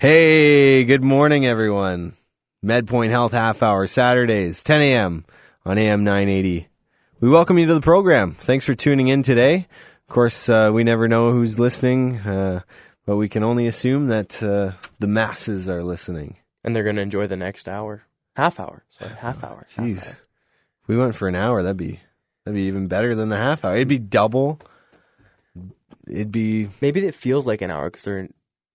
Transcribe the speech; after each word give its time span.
Hey, 0.00 0.84
good 0.84 1.04
morning, 1.04 1.44
everyone. 1.44 2.14
MedPoint 2.64 3.10
Health 3.10 3.32
Half 3.32 3.62
Hour, 3.62 3.86
Saturdays, 3.86 4.64
10 4.64 4.80
a.m. 4.80 5.26
on 5.66 5.76
AM 5.76 6.04
980. 6.04 6.68
We 7.20 7.28
welcome 7.28 7.58
you 7.58 7.66
to 7.66 7.74
the 7.74 7.82
program. 7.82 8.32
Thanks 8.32 8.64
for 8.64 8.74
tuning 8.74 9.08
in 9.08 9.22
today. 9.22 9.66
Of 10.08 10.14
course, 10.14 10.48
uh, 10.48 10.70
we 10.72 10.84
never 10.84 11.06
know 11.06 11.32
who's 11.32 11.58
listening, 11.58 12.16
uh, 12.16 12.62
but 13.04 13.16
we 13.16 13.28
can 13.28 13.42
only 13.42 13.66
assume 13.66 14.06
that 14.06 14.42
uh, 14.42 14.72
the 15.00 15.06
masses 15.06 15.68
are 15.68 15.84
listening. 15.84 16.38
And 16.64 16.74
they're 16.74 16.82
going 16.82 16.96
to 16.96 17.02
enjoy 17.02 17.26
the 17.26 17.36
next 17.36 17.68
hour. 17.68 18.04
Half 18.36 18.58
hour. 18.58 18.86
Sorry, 18.88 19.12
half 19.12 19.44
hour. 19.44 19.66
half 19.76 19.84
Jeez. 19.84 19.98
hour. 19.98 20.12
If 20.80 20.88
we 20.88 20.96
went 20.96 21.14
for 21.14 21.28
an 21.28 21.36
hour, 21.36 21.62
that'd 21.62 21.76
be 21.76 22.00
that'd 22.46 22.56
be 22.56 22.62
even 22.62 22.86
better 22.86 23.14
than 23.14 23.28
the 23.28 23.36
half 23.36 23.66
hour. 23.66 23.74
It'd 23.76 23.86
be 23.86 23.98
double. 23.98 24.60
It'd 26.06 26.32
be 26.32 26.70
Maybe 26.80 27.06
it 27.06 27.14
feels 27.14 27.46
like 27.46 27.60
an 27.60 27.70
hour 27.70 27.90
because 27.90 28.04
they're 28.04 28.30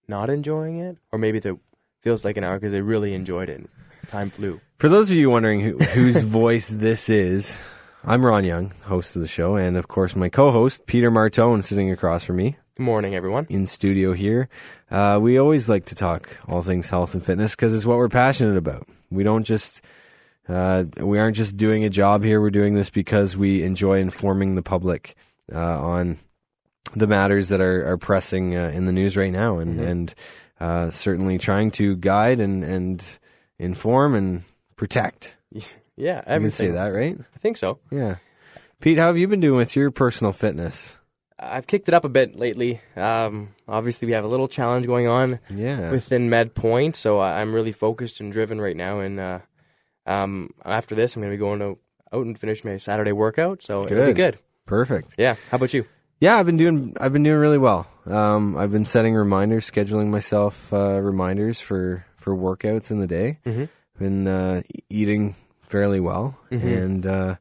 not 0.07 0.29
enjoying 0.29 0.79
it, 0.79 0.97
or 1.11 1.19
maybe 1.19 1.37
it 1.37 1.57
feels 2.01 2.23
like 2.25 2.37
an 2.37 2.43
hour 2.43 2.57
because 2.57 2.71
they 2.71 2.81
really 2.81 3.13
enjoyed 3.13 3.49
it. 3.49 3.69
Time 4.07 4.29
flew. 4.29 4.61
For 4.77 4.89
those 4.89 5.09
of 5.09 5.17
you 5.17 5.29
wondering 5.29 5.61
who, 5.61 5.77
whose 5.77 6.21
voice 6.21 6.67
this 6.69 7.09
is, 7.09 7.57
I'm 8.03 8.25
Ron 8.25 8.43
Young, 8.43 8.71
host 8.83 9.15
of 9.15 9.21
the 9.21 9.27
show, 9.27 9.55
and 9.55 9.77
of 9.77 9.87
course 9.87 10.15
my 10.15 10.29
co-host 10.29 10.85
Peter 10.85 11.09
Martone 11.09 11.63
sitting 11.63 11.91
across 11.91 12.23
from 12.23 12.35
me 12.35 12.57
Good 12.77 12.83
morning, 12.83 13.15
everyone. 13.15 13.47
in 13.49 13.65
studio 13.65 14.13
here. 14.13 14.49
Uh, 14.91 15.17
we 15.21 15.37
always 15.39 15.69
like 15.69 15.85
to 15.85 15.95
talk 15.95 16.37
all 16.47 16.61
things 16.61 16.89
health 16.89 17.13
and 17.13 17.25
fitness 17.25 17.55
because 17.55 17.73
it's 17.73 17.85
what 17.85 17.97
we're 17.97 18.09
passionate 18.09 18.57
about. 18.57 18.87
We 19.09 19.23
don't 19.23 19.43
just 19.43 19.81
uh, 20.47 20.83
we 20.97 21.17
aren't 21.17 21.37
just 21.37 21.57
doing 21.57 21.83
a 21.83 21.89
job 21.89 22.23
here. 22.23 22.39
We're 22.39 22.51
doing 22.51 22.75
this 22.75 22.89
because 22.89 23.35
we 23.35 23.63
enjoy 23.63 23.99
informing 23.99 24.55
the 24.55 24.61
public 24.61 25.15
uh, 25.51 25.57
on 25.57 26.19
the 26.95 27.07
matters 27.07 27.49
that 27.49 27.61
are, 27.61 27.91
are 27.91 27.97
pressing 27.97 28.55
uh, 28.57 28.69
in 28.69 28.85
the 28.85 28.91
news 28.91 29.15
right 29.17 29.31
now, 29.31 29.57
and 29.59 29.79
and 29.79 30.15
uh, 30.59 30.89
certainly 30.91 31.37
trying 31.37 31.71
to 31.71 31.95
guide 31.95 32.39
and 32.39 32.63
and 32.63 33.19
inform 33.59 34.15
and 34.15 34.43
protect. 34.75 35.35
Yeah, 35.97 36.21
You 36.33 36.41
can 36.41 36.51
say 36.51 36.71
that, 36.71 36.87
right? 36.87 37.17
I 37.17 37.37
think 37.39 37.55
so. 37.55 37.79
Yeah. 37.89 38.17
Pete, 38.81 38.97
how 38.97 39.07
have 39.07 39.17
you 39.17 39.29
been 39.29 39.39
doing 39.39 39.55
with 39.55 39.73
your 39.77 39.89
personal 39.89 40.33
fitness? 40.33 40.97
I've 41.39 41.67
kicked 41.67 41.87
it 41.87 41.93
up 41.93 42.03
a 42.03 42.09
bit 42.09 42.35
lately. 42.35 42.81
Um, 42.97 43.55
obviously, 43.65 44.05
we 44.07 44.11
have 44.11 44.25
a 44.25 44.27
little 44.27 44.49
challenge 44.49 44.87
going 44.87 45.07
on 45.07 45.39
Yeah. 45.49 45.91
within 45.91 46.29
MedPoint, 46.29 46.97
so 46.97 47.21
I'm 47.21 47.53
really 47.55 47.71
focused 47.71 48.19
and 48.19 48.29
driven 48.29 48.59
right 48.59 48.75
now. 48.75 48.99
And 48.99 49.19
uh, 49.21 49.39
um, 50.05 50.49
after 50.65 50.95
this, 50.95 51.15
I'm 51.15 51.21
going 51.21 51.31
to 51.31 51.37
be 51.37 51.39
going 51.39 51.59
to, 51.59 51.77
out 52.11 52.25
and 52.25 52.37
finish 52.37 52.65
my 52.65 52.75
Saturday 52.75 53.13
workout, 53.13 53.63
so 53.63 53.77
it'll 53.85 53.87
be 54.07 54.13
Good. 54.13 54.15
good. 54.17 54.39
Perfect. 54.65 55.13
Yeah. 55.17 55.35
How 55.49 55.55
about 55.55 55.73
you? 55.73 55.85
Yeah, 56.19 56.37
I've 56.37 56.45
been 56.45 56.57
doing 56.57 56.95
I've 56.99 57.13
been 57.13 57.23
doing 57.23 57.37
really 57.39 57.57
well. 57.57 57.87
Um, 58.05 58.55
I've 58.57 58.71
been 58.71 58.85
setting 58.85 59.13
reminders, 59.15 59.69
scheduling 59.69 60.07
myself 60.07 60.71
uh, 60.73 60.99
reminders 61.01 61.59
for 61.59 62.05
for 62.17 62.35
workouts 62.35 62.91
in 62.91 62.99
the 62.99 63.07
day. 63.07 63.39
Mhm. 63.45 63.69
Been 63.99 64.27
uh, 64.27 64.61
eating 64.89 65.35
fairly 65.61 65.99
well, 65.99 66.37
Mm-hmm. 66.51 66.67
and 66.67 67.05
uh, 67.07 67.35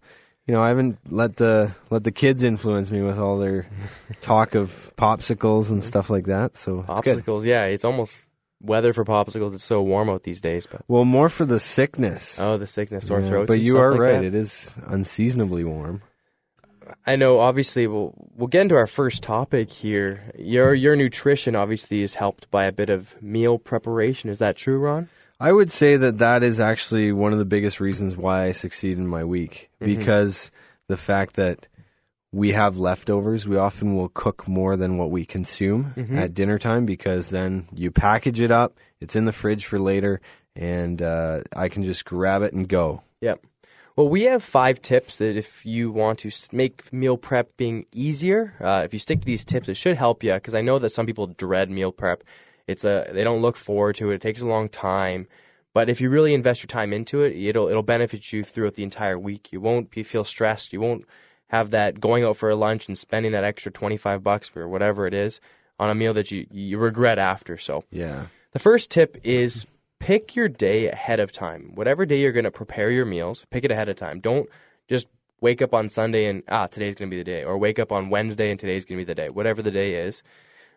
you 0.47 0.55
know 0.55 0.63
I 0.63 0.69
haven't 0.69 0.99
let 1.11 1.37
the 1.37 1.73
let 1.91 2.05
the 2.05 2.13
kids 2.13 2.43
influence 2.45 2.91
me 2.91 3.01
with 3.03 3.19
all 3.19 3.39
their 3.39 3.67
talk 4.21 4.55
of 4.55 4.93
popsicles 4.97 5.71
and 5.71 5.83
stuff 5.85 6.11
like 6.11 6.25
that. 6.27 6.57
So 6.57 6.85
it's 6.89 7.01
good. 7.01 7.25
Popsicles. 7.25 7.45
Yeah, 7.45 7.65
it's 7.67 7.85
almost 7.85 8.19
weather 8.61 8.93
for 8.93 9.05
popsicles. 9.05 9.55
It's 9.55 9.65
so 9.65 9.83
warm 9.83 10.09
out 10.11 10.23
these 10.23 10.41
days, 10.41 10.67
but 10.67 10.83
Well, 10.89 11.05
more 11.05 11.29
for 11.29 11.45
the 11.45 11.61
sickness. 11.61 12.39
oh, 12.41 12.57
the 12.57 12.67
sickness, 12.67 13.07
sore 13.07 13.21
Yeah, 13.21 13.29
throats. 13.29 13.49
but 13.49 13.61
you 13.61 13.77
are 13.79 13.93
like 13.93 14.01
right. 14.01 14.13
that. 14.21 14.25
It 14.25 14.35
is 14.35 14.73
unseasonably 14.87 15.65
warm. 15.65 16.03
I 17.07 17.17
know. 17.17 17.41
Obviously, 17.41 17.87
we'll 17.87 18.15
we'll 18.35 18.49
get 18.49 18.63
into 18.63 18.77
our 18.77 18.87
first 18.87 19.23
topic 19.23 19.71
here. 19.71 20.33
Your 20.39 20.75
your 20.75 20.97
nutrition 20.97 21.57
obviously 21.57 22.03
is 22.03 22.15
helped 22.15 22.51
by 22.51 22.65
a 22.65 22.73
bit 22.73 22.91
of 22.91 23.21
meal 23.23 23.59
preparation. 23.59 24.31
Is 24.31 24.39
that 24.39 24.57
true, 24.57 24.79
Ron? 24.79 25.09
I 25.41 25.53
would 25.53 25.71
say 25.71 25.97
that 25.97 26.19
that 26.19 26.43
is 26.43 26.61
actually 26.61 27.13
one 27.13 27.33
of 27.33 27.39
the 27.39 27.45
biggest 27.45 27.81
reasons 27.81 28.17
why 28.17 28.45
I 28.45 28.53
succeed 28.53 28.99
in 28.99 29.07
my 29.07 29.25
week 29.25 29.69
because 29.81 30.51
the 30.87 30.97
fact 30.97 31.37
that 31.37 31.67
we 32.33 32.53
have 32.53 32.77
leftovers, 32.77 33.47
we 33.47 33.57
often 33.57 33.95
will 33.95 34.09
cook 34.09 34.49
more 34.49 34.77
than 34.77 34.97
what 34.97 35.11
we 35.11 35.25
consume 35.25 35.93
at 36.17 36.35
dinner 36.35 36.59
time 36.59 36.87
because 36.87 37.31
then 37.31 37.69
you 37.73 37.91
package 37.91 38.41
it 38.41 38.51
up, 38.51 38.79
it's 39.01 39.15
in 39.17 39.25
the 39.25 39.33
fridge 39.33 39.67
for 39.67 39.79
later, 39.79 40.21
and 40.57 41.01
uh, 41.03 41.43
I 41.55 41.69
can 41.69 41.85
just 41.85 42.05
grab 42.05 42.43
it 42.43 42.53
and 42.53 42.69
go. 42.69 43.03
Yep. 43.21 43.45
Well, 43.97 44.09
we 44.09 44.23
have 44.23 44.43
five 44.43 44.83
tips 44.83 45.17
that 45.17 45.37
if 45.37 45.65
you 45.65 45.93
want 45.93 46.19
to 46.21 46.31
make 46.51 46.93
meal 46.93 47.17
prep 47.17 47.57
being 47.57 47.87
easier, 47.93 48.55
uh, 48.61 48.83
if 48.85 48.93
you 48.93 48.99
stick 48.99 49.21
to 49.21 49.27
these 49.27 49.45
tips, 49.45 49.69
it 49.69 49.77
should 49.77 49.97
help 49.97 50.25
you. 50.25 50.35
Because 50.35 50.55
I 50.55 50.63
know 50.63 50.81
that 50.81 50.91
some 50.91 51.07
people 51.07 51.29
dread 51.29 51.71
meal 51.71 51.93
prep. 51.93 52.25
It's 52.67 52.85
a 52.85 53.07
they 53.13 53.23
don't 53.23 53.43
look 53.43 53.57
forward 53.57 53.97
to 53.97 54.11
it. 54.11 54.17
It 54.17 54.21
takes 54.21 54.41
a 54.41 54.47
long 54.47 54.69
time. 54.69 55.29
But 55.75 55.89
if 55.89 56.01
you 56.01 56.09
really 56.11 56.35
invest 56.35 56.63
your 56.63 56.69
time 56.69 56.93
into 56.93 57.23
it, 57.23 57.37
it'll 57.37 57.69
it'll 57.69 57.83
benefit 57.83 58.33
you 58.33 58.43
throughout 58.43 58.75
the 58.75 58.83
entire 58.83 59.19
week. 59.19 59.53
You 59.53 59.61
won't 59.61 59.91
be 59.91 60.03
feel 60.03 60.25
stressed. 60.25 60.73
You 60.73 60.81
won't 60.81 61.05
have 61.49 61.71
that 61.71 62.01
going 62.01 62.25
out 62.25 62.37
for 62.37 62.51
a 62.51 62.57
lunch 62.57 62.89
and 62.89 62.99
spending 62.99 63.31
that 63.33 63.45
extra 63.45 63.71
twenty 63.71 63.97
five 63.97 64.25
bucks 64.25 64.49
for 64.49 64.67
whatever 64.67 65.07
it 65.07 65.15
is 65.15 65.41
on 65.79 65.91
a 65.91 65.95
meal 65.95 66.15
that 66.15 66.33
you 66.33 66.47
you 66.51 66.79
regret 66.79 67.19
after. 67.19 67.59
So 67.59 67.85
Yeah. 67.93 68.27
the 68.53 68.59
first 68.59 68.91
tip 68.91 69.19
is 69.23 69.67
pick 70.01 70.37
your 70.37 70.49
day 70.49 70.89
ahead 70.91 71.21
of 71.21 71.33
time. 71.33 71.73
Whatever 71.75 72.07
day 72.07 72.21
you're 72.21 72.33
going 72.33 72.45
to 72.45 72.51
prepare 72.51 72.91
your 72.91 73.07
meals, 73.07 73.47
pick 73.51 73.65
it 73.65 73.71
ahead 73.71 73.89
of 73.89 73.97
time. 73.97 74.21
Don't 74.21 74.49
just 74.89 75.07
wake 75.41 75.63
up 75.63 75.75
on 75.75 75.89
Sunday 75.89 76.27
and 76.27 76.43
ah, 76.49 76.67
today's 76.67 76.95
going 76.95 77.11
to 77.11 77.15
be 77.15 77.21
the 77.21 77.25
day, 77.25 77.45
or 77.45 77.59
wake 77.59 77.79
up 77.79 77.93
on 77.93 78.11
Wednesday 78.11 78.51
and 78.51 78.59
today's 78.59 78.85
going 78.85 78.99
to 78.99 79.05
be 79.05 79.11
the 79.11 79.15
day. 79.15 79.29
Whatever 79.29 79.63
the 79.63 79.71
day 79.71 79.95
is. 79.95 80.23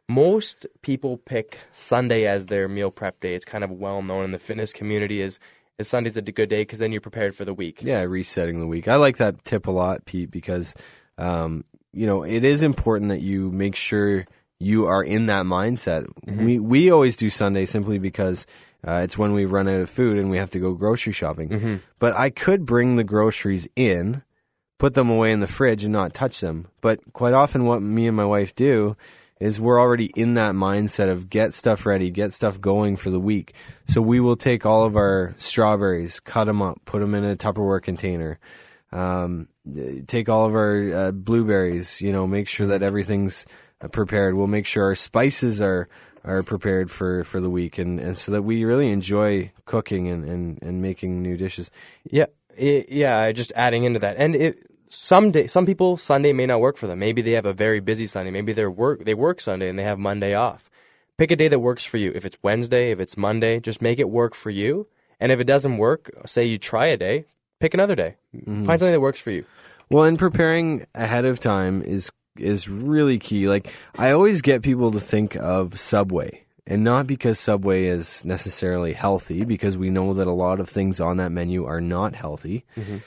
Most 0.10 0.66
people 0.82 1.18
pick 1.18 1.58
Sunday 1.74 2.26
as 2.28 2.46
their 2.46 2.70
meal 2.70 2.92
prep 2.92 3.20
day. 3.20 3.36
It's 3.36 3.44
kind 3.44 3.66
of 3.66 3.72
well 3.72 4.02
known 4.02 4.24
in 4.24 4.32
the 4.32 4.40
fitness 4.40 4.72
community 4.72 5.22
as 5.22 5.38
is 5.78 5.88
Sunday's 5.88 6.18
a 6.18 6.22
good 6.22 6.50
day 6.50 6.62
because 6.62 6.80
then 6.80 6.92
you're 6.92 7.02
prepared 7.02 7.36
for 7.36 7.46
the 7.46 7.54
week. 7.54 7.84
Yeah, 7.84 8.02
resetting 8.02 8.60
the 8.60 8.68
week. 8.68 8.88
I 8.88 8.96
like 8.96 9.18
that 9.18 9.44
tip 9.44 9.68
a 9.68 9.72
lot, 9.72 10.06
Pete, 10.06 10.32
because 10.32 10.74
um, 11.18 11.64
you 11.94 12.08
know 12.08 12.24
it 12.24 12.44
is 12.44 12.64
important 12.64 13.10
that 13.10 13.22
you 13.22 13.52
make 13.52 13.76
sure 13.76 14.26
you 14.60 14.88
are 14.88 15.04
in 15.04 15.28
that 15.28 15.46
mindset. 15.46 16.08
We 16.26 16.60
we 16.60 16.90
always 16.90 17.18
do 17.18 17.30
Sunday 17.30 17.66
simply 17.66 18.00
because 18.00 18.48
uh, 18.86 19.02
it's 19.04 19.18
when 19.18 19.34
we 19.34 19.46
run 19.46 19.68
out 19.68 19.82
of 19.82 19.90
food 19.90 20.18
and 20.18 20.30
we 20.30 20.38
have 20.38 20.52
to 20.52 20.60
go 20.60 20.74
grocery 20.74 21.14
shopping. 21.14 21.50
But 22.00 22.16
I 22.16 22.30
could 22.30 22.66
bring 22.66 22.96
the 22.96 23.04
groceries 23.04 23.68
in, 23.76 24.24
put 24.78 24.94
them 24.94 25.10
away 25.10 25.32
in 25.32 25.40
the 25.40 25.48
fridge, 25.48 25.84
and 25.84 25.94
not 25.94 26.14
touch 26.14 26.40
them. 26.42 26.68
But 26.82 27.00
quite 27.14 27.34
often, 27.34 27.66
what 27.66 27.82
me 27.82 28.08
and 28.08 28.16
my 28.16 28.26
wife 28.26 28.56
do 28.56 28.96
is 29.40 29.60
we're 29.62 29.80
already 29.80 30.12
in 30.16 30.34
that 30.34 30.56
mindset 30.56 31.10
of 31.12 31.30
get 31.30 31.54
stuff 31.54 31.86
ready, 31.86 32.10
get 32.10 32.34
stuff 32.34 32.60
going 32.60 32.96
for 32.96 33.10
the 33.10 33.20
week. 33.20 33.54
So 33.86 34.02
we 34.02 34.20
will 34.20 34.36
take 34.36 34.66
all 34.66 34.84
of 34.84 34.96
our 34.96 35.36
strawberries, 35.38 36.20
cut 36.20 36.46
them 36.46 36.62
up, 36.62 36.82
put 36.86 37.02
them 37.02 37.14
in 37.14 37.24
a 37.24 37.36
Tupperware 37.36 37.82
container. 37.82 38.40
Um, 38.92 39.48
take 40.08 40.30
all 40.30 40.46
of 40.46 40.56
our 40.56 40.94
uh, 40.94 41.12
blueberries, 41.12 42.02
you 42.02 42.12
know, 42.12 42.26
make 42.26 42.48
sure 42.48 42.68
that 42.68 42.82
everything's 42.82 43.46
uh, 43.82 43.90
prepared. 43.90 44.34
We'll 44.34 44.48
make 44.48 44.66
sure 44.66 44.86
our 44.86 44.96
spices 44.96 45.62
are 45.62 45.88
are 46.24 46.44
prepared 46.44 46.92
for, 46.92 47.24
for 47.24 47.40
the 47.40 47.50
week, 47.50 47.78
and, 47.78 48.00
and 48.00 48.18
so 48.18 48.32
that 48.32 48.44
we 48.44 48.64
really 48.64 48.90
enjoy 48.92 49.52
cooking 49.66 50.08
and, 50.08 50.24
and, 50.26 50.60
and 50.62 50.82
making 50.82 51.22
new 51.22 51.38
dishes. 51.38 51.72
Yeah, 52.04 52.26
i 52.60 52.86
yeah. 52.90 53.32
Just 53.32 53.52
adding 53.56 53.84
into 53.84 54.00
that, 54.00 54.18
and 54.18 54.36
it 54.36 54.68
some 54.90 55.32
day, 55.32 55.48
some 55.48 55.66
people 55.66 55.98
Sunday 55.98 56.34
may 56.34 56.46
not 56.46 56.62
work 56.62 56.78
for 56.78 56.88
them. 56.88 57.00
Maybe 57.00 57.22
they 57.22 57.32
have 57.32 57.46
a 57.46 57.54
very 57.54 57.80
busy 57.80 58.06
Sunday. 58.06 58.32
Maybe 58.32 58.54
they 58.54 58.66
work 58.66 59.06
they 59.06 59.14
work 59.14 59.42
Sunday 59.42 59.70
and 59.70 59.78
they 59.78 59.84
have 59.84 60.00
Monday 60.00 60.34
off. 60.34 60.70
Pick 61.18 61.32
a 61.32 61.36
day 61.36 61.48
that 61.48 61.60
works 61.60 61.84
for 61.84 61.98
you. 61.98 62.12
If 62.14 62.26
it's 62.26 62.38
Wednesday, 62.44 62.92
if 62.92 63.00
it's 63.00 63.18
Monday, 63.18 63.60
just 63.60 63.82
make 63.82 64.00
it 64.00 64.10
work 64.10 64.36
for 64.36 64.50
you. 64.50 64.88
And 65.20 65.32
if 65.32 65.40
it 65.40 65.46
doesn't 65.46 65.78
work, 65.78 66.12
say 66.26 66.46
you 66.46 66.58
try 66.58 66.88
a 66.88 66.98
day, 66.98 67.26
pick 67.60 67.74
another 67.74 67.96
day. 67.96 68.16
Mm-hmm. 68.36 68.66
Find 68.66 68.80
something 68.80 68.94
that 68.94 69.02
works 69.02 69.20
for 69.20 69.32
you. 69.32 69.46
Well, 69.90 70.04
and 70.04 70.20
preparing 70.20 70.86
ahead 70.94 71.26
of 71.26 71.40
time 71.40 71.82
is 71.82 72.12
is 72.40 72.70
really 72.70 73.20
key. 73.20 73.48
Like 73.48 73.74
I 73.98 74.12
always 74.12 74.42
get 74.42 74.62
people 74.62 74.92
to 74.92 75.00
think 75.00 75.36
of 75.36 75.80
Subway, 75.80 76.44
and 76.66 76.84
not 76.84 77.08
because 77.08 77.40
Subway 77.40 77.86
is 77.86 78.24
necessarily 78.26 78.94
healthy, 78.94 79.46
because 79.46 79.78
we 79.78 79.90
know 79.90 80.14
that 80.14 80.28
a 80.28 80.34
lot 80.34 80.60
of 80.60 80.70
things 80.70 81.00
on 81.00 81.18
that 81.18 81.32
menu 81.32 81.66
are 81.66 81.82
not 81.82 82.16
healthy. 82.16 82.66
Mm-hmm. 82.76 82.98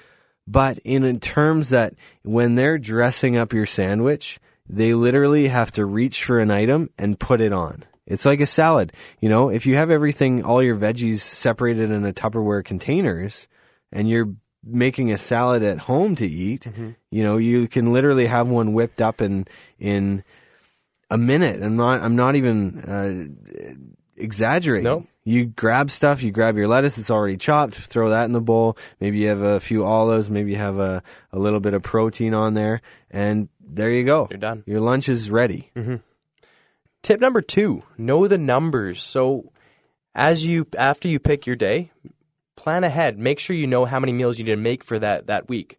But 0.46 0.78
in, 0.78 1.04
in 1.04 1.20
terms 1.20 1.68
that 1.68 1.94
when 2.22 2.56
they're 2.56 2.78
dressing 2.78 3.36
up 3.36 3.52
your 3.52 3.66
sandwich, 3.66 4.40
they 4.68 4.94
literally 4.94 5.48
have 5.48 5.70
to 5.72 5.84
reach 5.84 6.24
for 6.24 6.40
an 6.40 6.50
item 6.50 6.90
and 6.98 7.20
put 7.20 7.40
it 7.40 7.52
on. 7.52 7.84
It's 8.06 8.24
like 8.24 8.40
a 8.40 8.46
salad. 8.46 8.92
You 9.20 9.28
know, 9.28 9.50
if 9.50 9.66
you 9.66 9.76
have 9.76 9.90
everything, 9.90 10.42
all 10.42 10.62
your 10.62 10.74
veggies 10.74 11.20
separated 11.20 11.92
in 11.92 12.04
a 12.04 12.12
Tupperware 12.12 12.64
containers, 12.64 13.46
and 13.92 14.08
you're 14.08 14.34
making 14.64 15.12
a 15.12 15.18
salad 15.18 15.62
at 15.62 15.78
home 15.78 16.16
to 16.16 16.26
eat, 16.26 16.66
you 17.10 17.22
know, 17.22 17.36
you 17.36 17.68
can 17.68 17.92
literally 17.92 18.26
have 18.26 18.48
one 18.48 18.72
whipped 18.72 19.00
up 19.00 19.20
in 19.20 19.46
in 19.78 20.22
a 21.10 21.18
minute. 21.18 21.62
I'm 21.62 21.76
not. 21.76 22.00
I'm 22.00 22.16
not 22.16 22.36
even 22.36 22.78
uh, 22.78 23.76
exaggerating. 24.16 24.84
Nope. 24.84 25.06
You 25.24 25.46
grab 25.46 25.90
stuff. 25.90 26.22
You 26.22 26.30
grab 26.30 26.56
your 26.56 26.66
lettuce. 26.66 26.96
It's 26.96 27.10
already 27.10 27.36
chopped. 27.36 27.74
Throw 27.74 28.10
that 28.10 28.24
in 28.24 28.32
the 28.32 28.40
bowl. 28.40 28.76
Maybe 29.00 29.18
you 29.18 29.28
have 29.28 29.42
a 29.42 29.60
few 29.60 29.84
olives. 29.84 30.30
Maybe 30.30 30.52
you 30.52 30.56
have 30.56 30.78
a 30.78 31.02
a 31.32 31.38
little 31.38 31.60
bit 31.60 31.74
of 31.74 31.82
protein 31.82 32.32
on 32.34 32.54
there, 32.54 32.80
and 33.10 33.48
there 33.60 33.90
you 33.90 34.04
go. 34.04 34.28
You're 34.30 34.38
done. 34.38 34.64
Your 34.66 34.80
lunch 34.80 35.08
is 35.08 35.30
ready. 35.30 35.70
Tip 37.02 37.20
number 37.20 37.42
two: 37.42 37.82
know 37.98 38.28
the 38.28 38.38
numbers. 38.38 39.02
So 39.02 39.52
as 40.14 40.46
you 40.46 40.66
after 40.76 41.08
you 41.08 41.18
pick 41.18 41.46
your 41.46 41.56
day, 41.56 41.90
plan 42.60 42.84
ahead. 42.84 43.18
Make 43.18 43.38
sure 43.38 43.56
you 43.56 43.66
know 43.66 43.86
how 43.86 43.98
many 43.98 44.12
meals 44.12 44.38
you 44.38 44.44
need 44.44 44.50
to 44.50 44.56
make 44.56 44.84
for 44.84 44.98
that 44.98 45.28
that 45.28 45.48
week. 45.48 45.78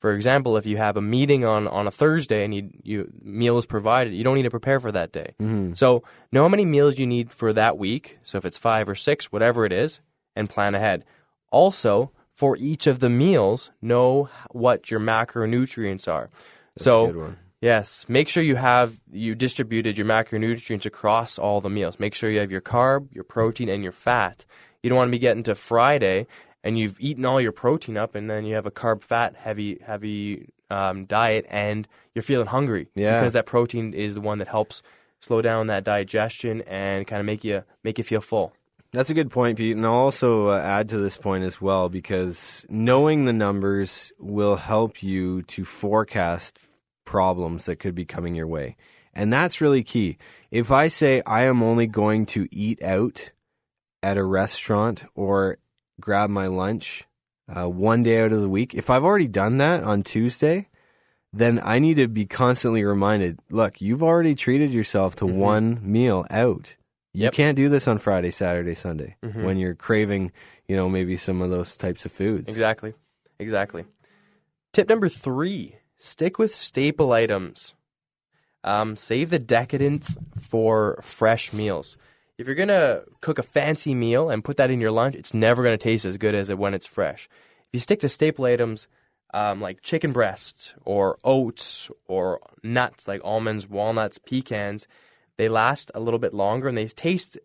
For 0.00 0.12
example, 0.14 0.56
if 0.56 0.66
you 0.66 0.78
have 0.78 0.96
a 0.96 1.02
meeting 1.02 1.44
on, 1.44 1.68
on 1.68 1.86
a 1.86 1.92
Thursday 1.92 2.44
and 2.44 2.52
you, 2.52 2.70
you 2.82 3.12
meal 3.22 3.56
is 3.56 3.66
provided, 3.66 4.12
you 4.12 4.24
don't 4.24 4.34
need 4.34 4.42
to 4.42 4.50
prepare 4.50 4.80
for 4.80 4.90
that 4.90 5.12
day. 5.12 5.34
Mm-hmm. 5.40 5.74
So 5.74 6.02
know 6.32 6.42
how 6.42 6.48
many 6.48 6.64
meals 6.64 6.98
you 6.98 7.06
need 7.06 7.30
for 7.30 7.52
that 7.52 7.78
week. 7.78 8.18
So 8.24 8.36
if 8.38 8.44
it's 8.44 8.58
five 8.58 8.88
or 8.88 8.96
six, 8.96 9.30
whatever 9.30 9.64
it 9.64 9.72
is, 9.72 10.00
and 10.34 10.50
plan 10.50 10.74
ahead. 10.74 11.04
Also, 11.52 12.10
for 12.32 12.56
each 12.56 12.88
of 12.88 12.98
the 12.98 13.10
meals, 13.10 13.70
know 13.80 14.28
what 14.50 14.90
your 14.90 14.98
macronutrients 14.98 16.08
are. 16.08 16.30
That's 16.74 16.84
so 16.84 17.04
a 17.04 17.12
good 17.12 17.16
one. 17.16 17.38
Yes, 17.60 18.06
make 18.08 18.28
sure 18.28 18.42
you 18.42 18.56
have 18.56 18.98
you 19.12 19.36
distributed 19.36 19.96
your 19.96 20.06
macronutrients 20.06 20.84
across 20.84 21.38
all 21.38 21.60
the 21.60 21.70
meals. 21.70 22.00
Make 22.00 22.14
sure 22.14 22.28
you 22.28 22.40
have 22.40 22.50
your 22.50 22.60
carb, 22.60 23.14
your 23.14 23.22
protein, 23.22 23.68
and 23.68 23.84
your 23.84 23.92
fat. 23.92 24.44
You 24.82 24.90
don't 24.90 24.96
want 24.96 25.08
to 25.08 25.12
be 25.12 25.18
getting 25.18 25.42
to 25.44 25.54
Friday 25.54 26.26
and 26.64 26.78
you've 26.78 27.00
eaten 27.00 27.24
all 27.24 27.40
your 27.40 27.52
protein 27.52 27.96
up, 27.96 28.14
and 28.14 28.30
then 28.30 28.44
you 28.44 28.54
have 28.54 28.66
a 28.66 28.70
carb 28.70 29.02
fat 29.02 29.34
heavy 29.36 29.80
heavy 29.84 30.48
um, 30.70 31.04
diet, 31.06 31.46
and 31.48 31.88
you're 32.14 32.22
feeling 32.22 32.46
hungry. 32.46 32.88
Yeah. 32.94 33.18
because 33.18 33.32
that 33.32 33.46
protein 33.46 33.94
is 33.94 34.14
the 34.14 34.20
one 34.20 34.38
that 34.38 34.48
helps 34.48 34.82
slow 35.20 35.42
down 35.42 35.68
that 35.68 35.84
digestion 35.84 36.62
and 36.62 37.06
kind 37.06 37.20
of 37.20 37.26
make 37.26 37.44
you 37.44 37.64
make 37.82 37.98
you 37.98 38.04
feel 38.04 38.20
full. 38.20 38.52
That's 38.92 39.08
a 39.08 39.14
good 39.14 39.30
point, 39.30 39.56
Pete. 39.56 39.74
And 39.74 39.86
I'll 39.86 39.92
also 39.92 40.48
uh, 40.48 40.58
add 40.58 40.90
to 40.90 40.98
this 40.98 41.16
point 41.16 41.44
as 41.44 41.62
well 41.62 41.88
because 41.88 42.66
knowing 42.68 43.24
the 43.24 43.32
numbers 43.32 44.12
will 44.18 44.56
help 44.56 45.02
you 45.02 45.42
to 45.44 45.64
forecast 45.64 46.58
problems 47.06 47.64
that 47.64 47.76
could 47.76 47.94
be 47.94 48.04
coming 48.04 48.34
your 48.34 48.46
way. 48.46 48.76
And 49.14 49.32
that's 49.32 49.62
really 49.62 49.82
key. 49.82 50.18
If 50.50 50.70
I 50.70 50.88
say 50.88 51.22
I 51.24 51.44
am 51.44 51.62
only 51.62 51.86
going 51.86 52.26
to 52.26 52.46
eat 52.50 52.82
out 52.82 53.32
at 54.02 54.16
a 54.18 54.24
restaurant 54.24 55.04
or 55.14 55.58
grab 56.00 56.30
my 56.30 56.46
lunch 56.46 57.04
uh, 57.54 57.68
one 57.68 58.02
day 58.02 58.20
out 58.22 58.32
of 58.32 58.40
the 58.40 58.48
week, 58.48 58.74
if 58.74 58.90
I've 58.90 59.04
already 59.04 59.28
done 59.28 59.58
that 59.58 59.82
on 59.82 60.02
Tuesday, 60.02 60.68
then 61.32 61.60
I 61.62 61.78
need 61.78 61.94
to 61.96 62.08
be 62.08 62.26
constantly 62.26 62.84
reminded 62.84 63.38
look, 63.50 63.80
you've 63.80 64.02
already 64.02 64.34
treated 64.34 64.70
yourself 64.72 65.16
to 65.16 65.26
one 65.26 65.80
meal 65.82 66.26
out. 66.30 66.76
You 67.14 67.30
can't 67.30 67.56
do 67.56 67.68
this 67.68 67.86
on 67.86 67.98
Friday, 67.98 68.30
Saturday, 68.30 68.74
Sunday 68.74 69.16
Mhm. 69.22 69.44
when 69.44 69.58
you're 69.58 69.74
craving, 69.74 70.32
you 70.66 70.76
know, 70.76 70.88
maybe 70.88 71.16
some 71.18 71.42
of 71.42 71.50
those 71.50 71.76
types 71.76 72.06
of 72.06 72.12
foods. 72.12 72.48
Exactly, 72.48 72.94
exactly. 73.38 73.84
Tip 74.72 74.88
number 74.88 75.10
three: 75.10 75.76
stick 75.98 76.38
with 76.38 76.54
staple 76.54 77.12
items. 77.12 77.74
Um, 78.64 78.96
save 78.96 79.28
the 79.30 79.38
decadence 79.40 80.16
for 80.38 80.98
fresh 81.02 81.52
meals. 81.52 81.96
If 82.38 82.46
you're 82.46 82.56
gonna 82.56 83.02
cook 83.20 83.38
a 83.38 83.42
fancy 83.42 83.94
meal 83.94 84.30
and 84.30 84.44
put 84.44 84.56
that 84.56 84.70
in 84.70 84.80
your 84.80 84.90
lunch, 84.90 85.14
it's 85.14 85.34
never 85.34 85.62
gonna 85.62 85.78
taste 85.78 86.04
as 86.04 86.16
good 86.16 86.34
as 86.34 86.50
it 86.50 86.58
when 86.58 86.74
it's 86.74 86.86
fresh. 86.86 87.28
If 87.68 87.68
you 87.74 87.80
stick 87.80 88.00
to 88.00 88.08
staple 88.08 88.44
items 88.44 88.88
um, 89.34 89.60
like 89.60 89.82
chicken 89.82 90.12
breast 90.12 90.74
or 90.84 91.18
oats 91.24 91.90
or 92.06 92.40
nuts 92.62 93.06
like 93.08 93.20
almonds, 93.24 93.68
walnuts, 93.68 94.18
pecans, 94.18 94.86
they 95.36 95.48
last 95.48 95.90
a 95.94 96.00
little 96.00 96.18
bit 96.18 96.34
longer 96.34 96.68
and 96.68 96.76
they 96.76 96.86
taste 96.86 97.38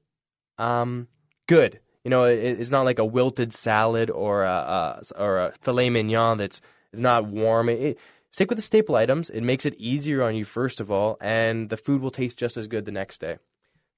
um, 0.57 1.07
good. 1.47 1.79
You 2.03 2.09
know, 2.09 2.25
it, 2.25 2.37
it's 2.37 2.71
not 2.71 2.83
like 2.83 2.99
a 2.99 3.05
wilted 3.05 3.53
salad 3.53 4.09
or 4.09 4.43
a, 4.43 5.01
a 5.15 5.21
or 5.21 5.39
a 5.39 5.51
filet 5.61 5.89
mignon 5.89 6.37
that's 6.37 6.61
not 6.93 7.25
warm. 7.25 7.69
It, 7.69 7.79
it- 7.81 7.99
stick 8.31 8.49
with 8.49 8.57
the 8.57 8.61
staple 8.63 8.95
items. 8.95 9.29
It 9.29 9.41
makes 9.41 9.65
it 9.65 9.73
easier 9.75 10.21
on 10.23 10.35
you 10.35 10.45
first 10.45 10.79
of 10.79 10.91
all, 10.91 11.17
and 11.19 11.69
the 11.69 11.77
food 11.77 12.01
will 12.01 12.11
taste 12.11 12.37
just 12.37 12.55
as 12.55 12.67
good 12.67 12.85
the 12.85 12.91
next 12.91 13.19
day. 13.19 13.37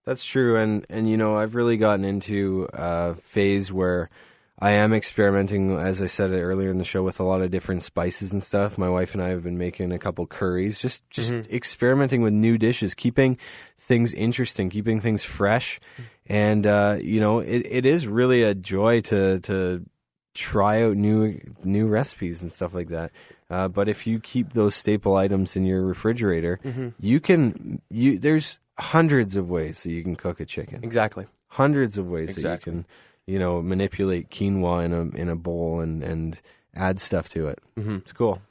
That's 0.10 0.26
true, 0.26 0.58
and 0.58 0.88
and 0.90 1.08
you 1.08 1.18
know 1.18 1.38
I've 1.38 1.54
really 1.54 1.78
gotten 1.78 2.04
into 2.04 2.68
a 2.74 3.14
phase 3.26 3.72
where 3.72 4.10
I 4.58 4.72
am 4.72 4.92
experimenting, 4.92 5.78
as 5.78 6.02
I 6.02 6.08
said 6.08 6.32
earlier 6.32 6.72
in 6.72 6.80
the 6.80 6.84
show, 6.84 7.04
with 7.04 7.20
a 7.20 7.24
lot 7.24 7.44
of 7.44 7.52
different 7.52 7.84
spices 7.84 8.34
and 8.34 8.42
stuff. 8.44 8.76
My 8.76 8.90
wife 8.90 9.14
and 9.14 9.22
I 9.22 9.30
have 9.30 9.44
been 9.44 9.60
making 9.60 9.92
a 9.92 10.00
couple 10.00 10.26
curries, 10.26 10.82
just 10.82 11.08
just 11.12 11.32
experimenting 11.52 12.24
with 12.24 12.34
new 12.34 12.58
dishes, 12.58 12.96
keeping 12.96 13.38
things 13.78 14.16
interesting, 14.16 14.72
keeping 14.72 15.00
things 15.00 15.24
fresh, 15.24 15.80
and 16.26 16.66
uh, 16.66 16.98
you 17.00 17.20
know 17.20 17.38
it, 17.38 17.68
it 17.70 17.86
is 17.86 18.08
really 18.08 18.42
a 18.42 18.56
joy 18.56 19.02
to 19.02 19.40
to 19.42 19.86
try 20.34 20.82
out 20.82 20.98
new 20.98 21.40
new 21.64 21.86
recipes 21.86 22.42
and 22.42 22.52
stuff 22.52 22.74
like 22.74 22.88
that. 22.88 23.12
Uh, 23.52 23.68
but 23.68 23.88
if 23.88 24.08
you 24.08 24.20
keep 24.20 24.54
those 24.54 24.74
staple 24.74 25.16
items 25.18 25.56
in 25.56 25.66
your 25.66 25.84
refrigerator, 25.84 26.60
you 27.00 27.20
can 27.20 27.80
you 27.92 28.18
there's 28.18 28.58
hundreds 28.80 29.36
of 29.36 29.50
ways 29.50 29.84
that 29.84 29.92
you 29.92 30.04
can 30.04 30.16
cook 30.16 30.40
a 30.40 30.46
chicken. 30.46 30.84
Exactly. 30.84 31.28
Hundreds 31.48 31.98
of 31.98 32.08
ways 32.08 32.30
Exactly. 32.30 32.72
that 32.72 32.78
you 32.78 32.84
can 32.84 32.86
you 33.26 33.40
know 33.40 33.62
manipulate 33.62 34.30
quinoa 34.30 34.86
in 34.86 34.94
a 34.94 35.22
in 35.22 35.30
a 35.30 35.36
bowl 35.36 35.80
and 35.80 36.04
and 36.04 36.42
add 36.76 37.00
stuff 37.00 37.30
to 37.30 37.48
it. 37.48 37.60
Mm-hmm. 37.78 37.98
It's 37.98 38.14
cool. 38.14 38.42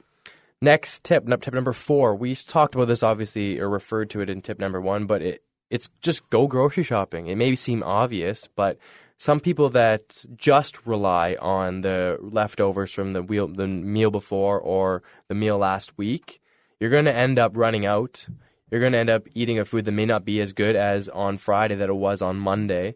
Next 0.61 1.03
tip, 1.05 1.25
tip 1.41 1.53
number 1.53 1.71
four. 1.71 2.15
We 2.15 2.35
talked 2.35 2.75
about 2.75 2.87
this 2.87 3.03
obviously, 3.03 3.59
or 3.59 3.69
referred 3.69 4.09
to 4.11 4.21
it 4.21 4.29
in 4.29 4.41
tip 4.41 4.59
number 4.59 4.81
one, 4.81 5.05
but 5.05 5.21
it 5.21 5.43
it's 5.69 5.89
just 6.01 6.29
go 6.29 6.47
grocery 6.47 6.83
shopping. 6.83 7.27
It 7.27 7.35
may 7.35 7.55
seem 7.55 7.83
obvious, 7.83 8.47
but 8.55 8.77
some 9.17 9.39
people 9.39 9.69
that 9.71 10.25
just 10.35 10.85
rely 10.85 11.35
on 11.39 11.81
the 11.81 12.17
leftovers 12.21 12.91
from 12.91 13.13
the 13.13 13.21
wheel, 13.21 13.47
the 13.47 13.67
meal 13.67 14.11
before 14.11 14.59
or 14.59 15.03
the 15.27 15.35
meal 15.35 15.57
last 15.57 15.97
week, 15.97 16.41
you're 16.79 16.89
going 16.89 17.05
to 17.05 17.13
end 17.13 17.37
up 17.37 17.51
running 17.55 17.85
out. 17.85 18.25
You're 18.71 18.81
going 18.81 18.93
to 18.93 18.99
end 18.99 19.09
up 19.09 19.27
eating 19.33 19.59
a 19.59 19.65
food 19.65 19.85
that 19.85 19.91
may 19.91 20.05
not 20.05 20.25
be 20.25 20.39
as 20.41 20.53
good 20.53 20.75
as 20.75 21.09
on 21.09 21.37
Friday 21.37 21.75
that 21.75 21.89
it 21.89 21.95
was 21.95 22.21
on 22.21 22.37
Monday, 22.37 22.95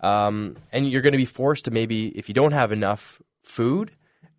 um, 0.00 0.56
and 0.72 0.88
you're 0.88 1.02
going 1.02 1.12
to 1.12 1.18
be 1.18 1.24
forced 1.26 1.66
to 1.66 1.70
maybe 1.70 2.08
if 2.08 2.28
you 2.28 2.34
don't 2.34 2.52
have 2.52 2.72
enough 2.72 3.20
food 3.42 3.92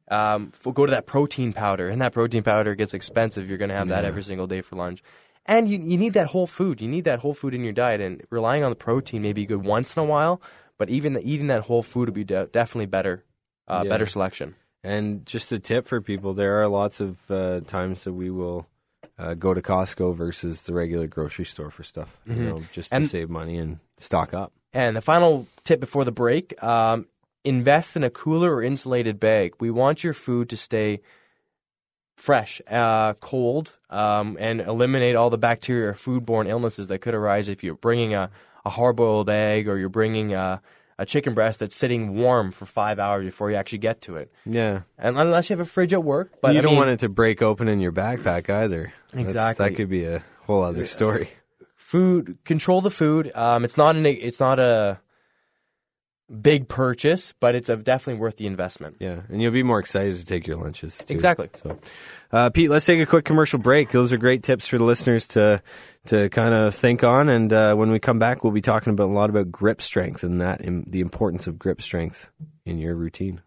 um, 0.10 0.52
go 0.74 0.86
to 0.86 0.92
that 0.92 1.06
protein 1.06 1.54
powder, 1.54 1.88
and 1.88 2.02
that 2.02 2.12
protein 2.12 2.44
powder 2.44 2.76
gets 2.76 2.94
expensive. 2.94 3.48
You're 3.48 3.58
going 3.58 3.70
to 3.70 3.76
have 3.76 3.88
that 3.90 4.04
every 4.06 4.24
single 4.24 4.46
day 4.46 4.62
for 4.62 4.76
lunch, 4.76 5.02
and 5.46 5.70
you 5.70 5.80
you 5.80 5.98
need 5.98 6.14
that 6.14 6.28
whole 6.28 6.48
food. 6.48 6.82
You 6.82 6.88
need 6.90 7.06
that 7.06 7.20
whole 7.20 7.34
food 7.34 7.54
in 7.54 7.64
your 7.64 7.74
diet, 7.74 8.02
and 8.02 8.22
relying 8.30 8.64
on 8.64 8.72
the 8.72 8.76
protein 8.76 9.22
may 9.22 9.34
be 9.34 9.46
good 9.46 9.64
once 9.64 9.96
in 9.96 10.02
a 10.02 10.06
while, 10.06 10.42
but 10.78 10.90
even 10.90 11.14
the, 11.14 11.22
eating 11.26 11.48
that 11.48 11.64
whole 11.64 11.82
food 11.82 12.10
would 12.10 12.14
be 12.14 12.26
de- 12.26 12.48
definitely 12.48 12.88
better, 12.88 13.24
uh, 13.70 13.82
Yeah. 13.86 13.90
better 13.90 14.06
selection. 14.06 14.56
And 14.84 15.26
just 15.26 15.52
a 15.54 15.60
tip 15.60 15.88
for 15.88 16.02
people: 16.02 16.34
there 16.34 16.62
are 16.62 16.68
lots 16.68 17.00
of 17.00 17.18
uh, 17.32 17.62
times 17.62 18.04
that 18.04 18.14
we 18.14 18.30
will. 18.30 18.68
Uh, 19.22 19.36
go 19.36 19.54
to 19.54 19.62
Costco 19.62 20.16
versus 20.16 20.64
the 20.64 20.74
regular 20.74 21.06
grocery 21.06 21.46
store 21.46 21.70
for 21.70 21.84
stuff, 21.84 22.18
you 22.26 22.34
know, 22.36 22.64
just 22.72 22.90
to 22.90 22.96
And- 22.96 23.08
save 23.08 23.30
money 23.30 23.58
and 23.60 23.78
stock 23.98 24.34
up. 24.34 24.52
And 24.74 24.96
the 24.98 25.02
final 25.02 25.46
tip 25.64 25.80
before 25.80 26.06
the 26.06 26.12
break: 26.12 26.62
um, 26.64 27.06
invest 27.44 27.96
in 27.96 28.04
a 28.04 28.10
cooler 28.10 28.56
or 28.56 28.64
insulated 28.64 29.20
bag. 29.20 29.54
We 29.60 29.70
want 29.70 30.04
your 30.04 30.14
food 30.14 30.50
to 30.50 30.58
stay 30.58 31.02
fresh, 32.18 32.62
uh, 32.70 33.14
cold, 33.16 33.76
um, 33.90 34.38
and 34.40 34.62
eliminate 34.62 35.16
all 35.16 35.30
the 35.30 35.38
bacteria 35.38 35.90
or 35.90 35.94
foodborne 35.94 36.48
illnesses 36.48 36.88
that 36.88 37.00
could 37.00 37.14
arise 37.14 37.50
if 37.50 37.64
you're 37.64 37.76
bringing 37.76 38.14
a, 38.14 38.30
a 38.66 38.70
hard-boiled 38.70 39.30
egg 39.30 39.68
or 39.68 39.78
you're 39.78 39.90
bringing 39.90 40.34
a, 40.34 40.62
a 41.02 41.06
chicken 41.06 41.34
breast 41.34 41.60
that's 41.60 41.76
sitting 41.76 42.14
warm 42.16 42.52
for 42.52 42.66
five 42.66 43.00
hours 43.00 43.26
before 43.26 43.50
you 43.50 43.58
actually 43.58 43.80
get 43.80 44.02
to 44.02 44.16
it. 44.18 44.32
Yeah, 44.46 44.82
And 45.00 45.18
unless 45.18 45.50
you 45.50 45.56
have 45.58 45.66
a 45.66 45.70
fridge 45.70 45.94
at 45.94 46.04
work, 46.04 46.32
but 46.42 46.54
you 46.54 46.60
I 46.60 46.62
don't 46.62 46.72
mean, 46.72 46.78
want 46.80 46.90
it 46.92 47.00
to 47.00 47.10
break 47.10 47.42
open 47.42 47.68
in 47.68 47.80
your 47.80 47.92
backpack 47.92 48.50
either. 48.50 48.94
That's- 49.12 49.26
Exactly. 49.26 49.70
that 49.70 49.76
could 49.76 49.90
be 49.90 50.06
a 50.06 50.24
whole 50.46 50.64
other 50.64 50.86
story. 50.86 51.30
food 51.76 52.38
control 52.46 52.82
the 52.82 52.90
food. 52.92 53.32
Um, 53.36 53.66
it's 53.66 53.78
not 53.78 53.96
an 53.96 54.06
it's 54.06 54.40
not 54.40 54.60
a 54.60 55.00
big 56.32 56.68
purchase, 56.68 57.34
but 57.40 57.56
it's 57.56 57.70
a, 57.70 57.76
definitely 57.78 58.20
worth 58.20 58.38
the 58.38 58.48
investment. 58.48 58.98
Yeah, 59.00 59.22
and 59.30 59.42
you'll 59.42 59.52
be 59.52 59.64
more 59.64 59.80
excited 59.80 60.16
to 60.18 60.26
take 60.26 60.48
your 60.48 60.58
lunches. 60.58 60.98
Too. 60.98 61.14
Exactly. 61.14 61.50
So, 61.62 61.80
uh, 62.32 62.50
Pete, 62.50 62.70
let's 62.70 62.86
take 62.86 63.00
a 63.00 63.06
quick 63.06 63.26
commercial 63.26 63.60
break. 63.60 63.92
Those 63.92 64.14
are 64.14 64.18
great 64.18 64.44
tips 64.44 64.68
for 64.68 64.78
the 64.78 64.84
listeners 64.84 65.28
to 65.30 65.62
to 66.08 66.30
kind 66.30 66.54
of 66.54 66.74
think 66.74 67.04
on. 67.04 67.30
And 67.30 67.52
uh, 67.52 67.76
when 67.76 67.92
we 67.92 68.00
come 68.00 68.20
back, 68.20 68.44
we'll 68.44 68.54
be 68.54 68.62
talking 68.62 68.94
about 68.94 69.10
a 69.10 69.14
lot 69.14 69.30
about 69.30 69.52
grip 69.52 69.82
strength 69.82 70.24
and 70.24 70.42
that 70.42 70.66
im- 70.66 70.86
the 70.88 71.02
importance 71.02 71.48
of 71.48 71.60
grip 71.60 71.82
strength 71.82 72.30
in 72.66 72.80
your 72.80 72.96
routine. 72.96 73.42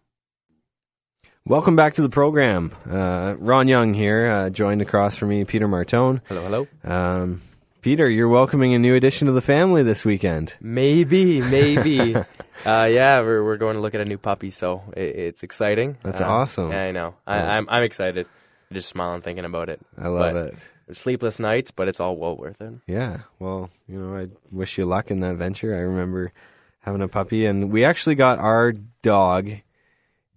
Welcome 1.47 1.75
back 1.75 1.93
to 1.95 2.01
the 2.01 2.09
program. 2.09 2.71
Uh, 2.89 3.35
Ron 3.37 3.67
Young 3.67 3.93
here, 3.93 4.31
uh, 4.31 4.49
joined 4.49 4.81
across 4.81 5.15
from 5.15 5.29
me, 5.29 5.45
Peter 5.45 5.67
Martone. 5.67 6.21
Hello, 6.27 6.41
hello. 6.41 6.67
Um, 6.83 7.41
Peter, 7.85 8.09
you're 8.09 8.27
welcoming 8.27 8.73
a 8.73 8.79
new 8.79 8.95
addition 8.95 9.27
to 9.27 9.31
the 9.31 9.41
family 9.41 9.83
this 9.83 10.03
weekend. 10.03 10.55
Maybe, 10.59 11.39
maybe. 11.39 12.15
uh, 12.65 12.89
yeah, 12.91 13.19
we're 13.19 13.43
we're 13.43 13.57
going 13.57 13.75
to 13.75 13.79
look 13.79 13.93
at 13.93 14.01
a 14.01 14.05
new 14.05 14.17
puppy, 14.17 14.49
so 14.49 14.81
it, 14.97 15.15
it's 15.15 15.43
exciting. 15.43 15.95
That's 16.01 16.19
Um, 16.19 16.27
awesome. 16.31 16.71
Yeah, 16.71 16.83
I 16.85 16.91
know. 16.91 17.13
I, 17.27 17.37
Yeah. 17.37 17.51
I'm 17.57 17.69
I'm 17.69 17.83
excited. 17.83 18.25
I'm 18.25 18.73
just 18.73 18.89
smiling 18.89 19.21
thinking 19.21 19.45
about 19.45 19.69
it. 19.69 19.81
I 20.01 20.07
love 20.07 20.33
But- 20.33 20.53
it. 20.87 20.97
Sleepless 20.97 21.37
nights, 21.37 21.69
but 21.69 21.87
it's 21.87 21.99
all 21.99 22.17
well 22.17 22.35
worth 22.35 22.59
it. 22.59 22.73
Yeah. 22.87 23.17
Well, 23.37 23.69
you 23.87 23.99
know, 23.99 24.17
I 24.17 24.29
wish 24.51 24.79
you 24.79 24.85
luck 24.85 25.11
in 25.11 25.19
that 25.19 25.35
venture. 25.35 25.75
I 25.75 25.81
remember 25.81 26.33
having 26.79 27.03
a 27.03 27.07
puppy, 27.07 27.45
and 27.45 27.69
we 27.71 27.85
actually 27.85 28.15
got 28.15 28.39
our 28.39 28.73
dog 29.03 29.51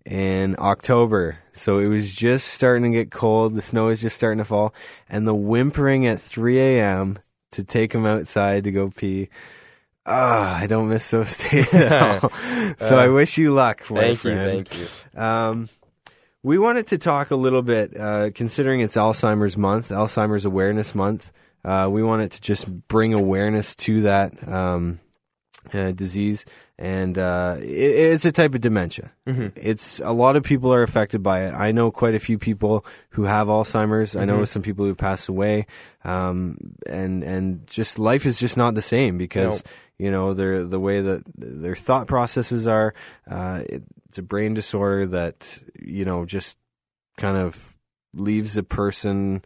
in 0.05 0.55
October. 0.59 1.39
So 1.53 1.79
it 1.79 1.87
was 1.87 2.15
just 2.15 2.49
starting 2.49 2.93
to 2.93 2.99
get 2.99 3.11
cold. 3.11 3.55
The 3.55 3.63
snow 3.63 3.87
was 3.87 4.03
just 4.03 4.17
starting 4.17 4.37
to 4.37 4.45
fall, 4.45 4.75
and 5.09 5.27
the 5.27 5.35
whimpering 5.35 6.07
at 6.07 6.21
3 6.21 6.59
a.m. 6.61 7.19
to 7.53 7.65
take 7.65 7.95
him 7.95 8.07
outside 8.07 8.65
to 8.65 8.71
go 8.71 8.91
pee. 8.91 9.29
Ah, 10.07 10.57
I 10.57 10.67
don't 10.67 10.89
miss 10.89 11.11
those 11.11 11.37
days 11.51 11.73
at 11.75 11.93
all. 12.23 12.31
so 12.79 12.99
I 12.99 13.09
wish 13.09 13.37
you 13.39 13.53
luck, 13.53 13.91
my 13.91 14.15
Thank 14.15 14.25
you, 14.25 14.35
thank 14.35 14.79
you. 14.79 15.21
Um, 15.21 15.69
we 16.43 16.57
wanted 16.59 16.87
to 16.89 16.99
talk 16.99 17.31
a 17.31 17.37
little 17.37 17.63
bit, 17.63 17.99
uh, 17.99 18.31
considering 18.35 18.81
it's 18.81 18.97
Alzheimer's 18.97 19.59
Month, 19.59 19.91
Alzheimer's 19.91 20.45
Awareness 20.45 20.95
Month. 20.95 21.31
Uh, 21.65 21.89
we 21.91 22.03
wanted 22.03 22.31
to 22.33 22.41
just 22.41 22.71
bring 22.89 23.13
awareness 23.13 23.75
to 23.75 24.03
that 24.03 24.49
um, 24.49 25.01
uh, 25.73 25.93
disease, 25.93 26.45
and 26.79 27.19
uh, 27.19 27.57
it, 27.59 27.67
it's 28.15 28.25
a 28.25 28.33
type 28.33 28.55
of 28.55 28.61
dementia. 28.61 29.13
It's 29.57 30.01
a 30.01 30.13
lot 30.13 30.37
of 30.37 30.43
people 30.43 30.73
are 30.73 30.83
affected 30.83 31.23
by 31.23 31.45
it. 31.47 31.53
I 31.53 31.73
know 31.73 31.91
quite 31.91 32.15
a 32.15 32.19
few 32.21 32.39
people 32.39 32.85
who 33.11 33.25
have 33.25 33.49
Alzheimer's. 33.49 34.17
I 34.17 34.25
know 34.25 34.45
some 34.47 34.63
people 34.63 34.87
who 34.87 34.95
passed 34.95 35.29
away, 35.29 35.67
um, 36.05 36.57
and 36.87 37.23
and 37.23 37.67
just 37.67 37.99
life 37.99 38.25
is 38.27 38.39
just 38.39 38.57
not 38.57 38.75
the 38.75 38.83
same 38.83 39.19
because 39.19 39.63
you 39.99 40.11
know 40.11 40.33
their 40.35 40.65
the 40.65 40.81
way 40.81 41.01
that 41.03 41.23
their 41.37 41.77
thought 41.77 42.07
processes 42.07 42.67
are. 42.67 42.95
Uh, 43.29 43.63
it, 43.69 43.83
it's 44.09 44.19
a 44.19 44.23
brain 44.23 44.55
disorder 44.55 45.07
that 45.07 45.59
you 45.79 46.05
know 46.05 46.25
just 46.25 46.57
kind 47.19 47.37
of 47.37 47.77
leaves 48.15 48.57
a 48.57 48.63
person 48.63 49.43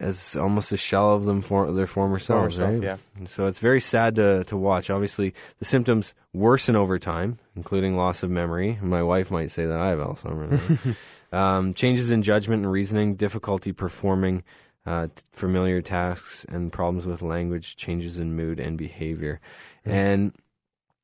as 0.00 0.36
almost 0.36 0.70
a 0.72 0.76
shell 0.76 1.12
of 1.14 1.24
them 1.24 1.42
for 1.42 1.72
their 1.72 1.86
former 1.86 2.18
Former 2.18 2.50
selves, 2.50 2.56
self, 2.56 2.70
right? 2.70 2.82
yeah. 2.82 2.96
So 3.26 3.46
it's 3.46 3.58
very 3.58 3.80
sad 3.80 4.14
to 4.16 4.44
to 4.44 4.56
watch. 4.56 4.90
Obviously, 4.90 5.34
the 5.58 5.64
symptoms 5.64 6.14
worsen 6.32 6.76
over 6.76 6.98
time, 6.98 7.38
including 7.56 7.96
loss 7.96 8.22
of 8.22 8.30
memory. 8.30 8.78
My 8.80 9.02
wife 9.02 9.30
might 9.30 9.50
say 9.50 9.66
that 9.66 9.78
I 9.78 9.88
have 9.88 9.98
Alzheimer's. 9.98 10.96
um, 11.32 11.74
changes 11.74 12.10
in 12.10 12.22
judgment 12.22 12.62
and 12.62 12.70
reasoning, 12.70 13.16
difficulty 13.16 13.72
performing 13.72 14.44
uh, 14.86 15.08
familiar 15.32 15.82
tasks, 15.82 16.46
and 16.48 16.72
problems 16.72 17.06
with 17.06 17.20
language, 17.20 17.76
changes 17.76 18.18
in 18.18 18.36
mood 18.36 18.60
and 18.60 18.78
behavior. 18.78 19.40
And 19.84 20.32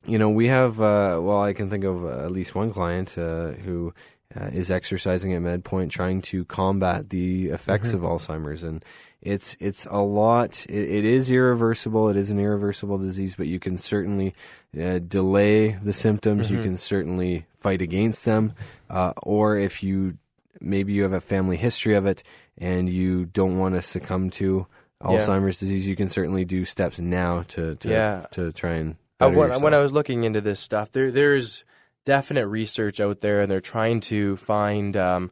you 0.07 0.19
know, 0.19 0.31
we 0.31 0.49
have. 0.49 0.81
Uh, 0.81 1.19
well, 1.21 1.43
I 1.43 1.53
can 1.53 1.69
think 1.71 1.85
of 1.85 2.05
uh, 2.05 2.25
at 2.25 2.31
least 2.31 2.55
one 2.55 2.71
client 2.71 3.17
uh, 3.19 3.53
who. 3.53 3.93
Uh, 4.39 4.47
is 4.53 4.69
exercising 4.69 5.33
at 5.33 5.41
MedPoint, 5.43 5.91
trying 5.91 6.21
to 6.21 6.45
combat 6.47 7.11
the 7.11 7.51
effects 7.51 7.93
of 7.93 8.01
Alzheimer's, 8.01 8.65
and 8.65 8.85
it's 9.23 9.57
it's 9.61 9.87
a 9.89 9.99
lot. 9.99 10.67
It, 10.69 10.91
it 10.91 11.05
is 11.05 11.31
irreversible. 11.31 12.09
It 12.09 12.17
is 12.17 12.31
an 12.31 12.41
irreversible 12.41 12.99
disease, 12.99 13.37
but 13.37 13.47
you 13.47 13.61
can 13.61 13.79
certainly 13.79 14.35
uh, 14.77 14.99
delay 14.99 15.73
the 15.81 15.93
symptoms. 15.93 16.51
You 16.51 16.61
can 16.63 16.77
certainly 16.77 17.47
fight 17.61 17.81
against 17.81 18.25
them, 18.25 18.55
uh, 18.91 19.13
or 19.23 19.57
if 19.57 19.85
you 19.85 20.19
maybe 20.61 20.93
you 20.93 21.05
have 21.05 21.13
a 21.13 21.21
family 21.21 21.57
history 21.57 21.95
of 21.95 22.05
it 22.07 22.25
and 22.59 22.89
you 22.89 23.27
don't 23.27 23.57
want 23.59 23.77
to 23.77 23.83
succumb 23.83 24.31
to 24.31 24.67
Alzheimer's 25.01 25.61
disease, 25.61 25.87
you 25.87 25.95
can 25.95 26.09
certainly 26.09 26.45
do 26.45 26.65
steps 26.65 26.99
now 26.99 27.43
to 27.49 27.77
to, 27.77 27.89
Yeah. 27.89 28.27
to 28.33 28.51
try 28.51 28.73
and. 28.75 28.97
When, 29.21 29.63
when 29.63 29.75
I 29.75 29.79
was 29.79 29.93
looking 29.93 30.25
into 30.25 30.41
this 30.41 30.59
stuff, 30.59 30.91
there 30.91 31.13
there's 31.13 31.65
definite 32.05 32.47
research 32.47 33.01
out 33.01 33.21
there, 33.21 33.41
and 33.43 33.51
they're 33.51 33.61
trying 33.61 34.01
to 34.01 34.37
find 34.37 34.97
um, 34.97 35.31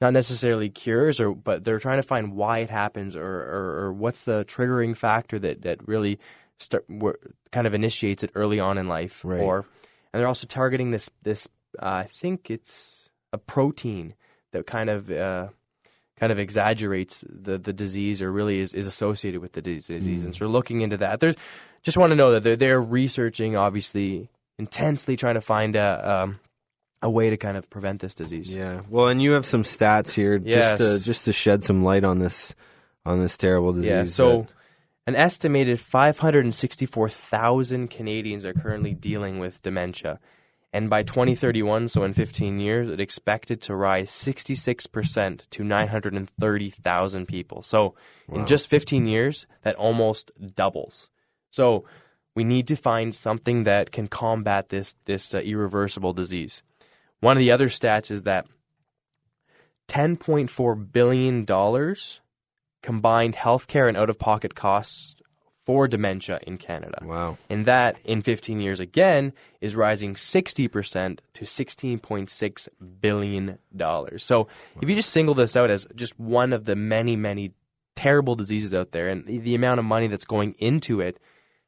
not 0.00 0.12
necessarily 0.12 0.68
cures, 0.70 1.20
or 1.20 1.34
but 1.34 1.64
they're 1.64 1.78
trying 1.78 1.98
to 1.98 2.02
find 2.06 2.32
why 2.34 2.58
it 2.58 2.70
happens, 2.70 3.16
or 3.16 3.24
or, 3.24 3.84
or 3.86 3.92
what's 3.92 4.22
the 4.24 4.44
triggering 4.44 4.96
factor 4.96 5.38
that 5.38 5.62
that 5.62 5.86
really 5.88 6.18
start 6.58 6.84
kind 7.52 7.66
of 7.66 7.74
initiates 7.74 8.22
it 8.22 8.30
early 8.34 8.60
on 8.60 8.78
in 8.78 8.86
life, 8.88 9.24
Right. 9.24 9.40
or 9.40 9.64
and 10.12 10.20
they're 10.20 10.28
also 10.28 10.46
targeting 10.46 10.90
this 10.90 11.10
this 11.22 11.48
uh, 11.80 11.86
I 11.86 12.04
think 12.04 12.50
it's 12.50 13.08
a 13.32 13.38
protein 13.38 14.14
that 14.52 14.66
kind 14.66 14.90
of. 14.90 15.10
Uh, 15.10 15.48
kind 16.18 16.32
of 16.32 16.38
exaggerates 16.38 17.24
the, 17.26 17.56
the 17.56 17.72
disease 17.72 18.20
or 18.20 18.30
really 18.30 18.60
is, 18.60 18.74
is 18.74 18.86
associated 18.86 19.40
with 19.40 19.52
the 19.52 19.62
disease. 19.62 20.22
And 20.22 20.34
so 20.36 20.44
we're 20.44 20.52
looking 20.52 20.82
into 20.82 20.98
that. 20.98 21.18
There's 21.18 21.34
just 21.82 21.96
want 21.96 22.10
to 22.10 22.14
know 22.14 22.32
that 22.32 22.42
they're, 22.42 22.56
they're 22.56 22.78
researching, 22.82 23.56
obviously, 23.56 24.28
intensely 24.60 25.16
trying 25.16 25.34
to 25.34 25.40
find 25.40 25.74
a, 25.74 26.22
um, 26.22 26.40
a 27.02 27.10
way 27.10 27.30
to 27.30 27.36
kind 27.36 27.56
of 27.56 27.68
prevent 27.70 28.00
this 28.00 28.14
disease. 28.14 28.54
Yeah. 28.54 28.82
Well, 28.88 29.08
and 29.08 29.20
you 29.20 29.32
have 29.32 29.46
some 29.46 29.62
stats 29.62 30.12
here 30.12 30.38
just 30.38 30.76
to 30.76 31.02
just 31.02 31.24
to 31.24 31.32
shed 31.32 31.64
some 31.64 31.82
light 31.82 32.04
on 32.04 32.18
this 32.18 32.54
on 33.06 33.20
this 33.20 33.36
terrible 33.36 33.72
disease. 33.72 33.90
Yeah, 33.90 34.04
so 34.04 34.42
that- 34.42 34.50
an 35.06 35.16
estimated 35.16 35.80
564,000 35.80 37.88
Canadians 37.88 38.44
are 38.44 38.52
currently 38.52 38.94
dealing 38.94 39.40
with 39.40 39.62
dementia. 39.62 40.20
And 40.72 40.88
by 40.88 41.02
2031, 41.02 41.88
so 41.88 42.04
in 42.04 42.12
15 42.12 42.60
years, 42.60 42.88
it's 42.88 43.00
expected 43.00 43.60
to 43.62 43.74
rise 43.74 44.10
66% 44.10 45.48
to 45.50 45.64
930,000 45.64 47.26
people. 47.26 47.62
So 47.62 47.96
in 48.30 48.46
just 48.46 48.70
15 48.70 49.08
years, 49.08 49.48
that 49.62 49.74
almost 49.74 50.30
doubles. 50.54 51.10
So 51.50 51.84
we 52.34 52.44
need 52.44 52.68
to 52.68 52.76
find 52.76 53.14
something 53.14 53.64
that 53.64 53.92
can 53.92 54.08
combat 54.08 54.68
this 54.68 54.94
this 55.04 55.34
uh, 55.34 55.38
irreversible 55.38 56.12
disease. 56.12 56.62
One 57.20 57.36
of 57.36 57.40
the 57.40 57.50
other 57.50 57.68
stats 57.68 58.10
is 58.10 58.22
that 58.22 58.46
10.4 59.88 60.92
billion 60.92 61.44
dollars 61.44 62.20
combined 62.82 63.36
healthcare 63.36 63.88
and 63.88 63.96
out 63.96 64.08
of 64.08 64.18
pocket 64.18 64.54
costs 64.54 65.16
for 65.66 65.86
dementia 65.86 66.40
in 66.46 66.56
Canada. 66.56 66.98
wow. 67.04 67.36
And 67.50 67.66
that 67.66 67.96
in 68.04 68.22
15 68.22 68.60
years 68.60 68.80
again 68.80 69.32
is 69.60 69.76
rising 69.76 70.14
60% 70.14 71.18
to 71.34 71.44
16.6 71.44 72.68
billion 73.00 73.58
dollars. 73.76 74.24
So 74.24 74.48
if 74.80 74.88
you 74.88 74.96
just 74.96 75.10
single 75.10 75.34
this 75.34 75.56
out 75.56 75.70
as 75.70 75.86
just 75.94 76.18
one 76.18 76.52
of 76.52 76.64
the 76.64 76.76
many 76.76 77.16
many 77.16 77.52
terrible 77.94 78.34
diseases 78.34 78.72
out 78.72 78.92
there 78.92 79.08
and 79.08 79.26
the, 79.26 79.38
the 79.38 79.54
amount 79.54 79.78
of 79.78 79.84
money 79.84 80.06
that's 80.06 80.24
going 80.24 80.54
into 80.58 81.00
it 81.00 81.18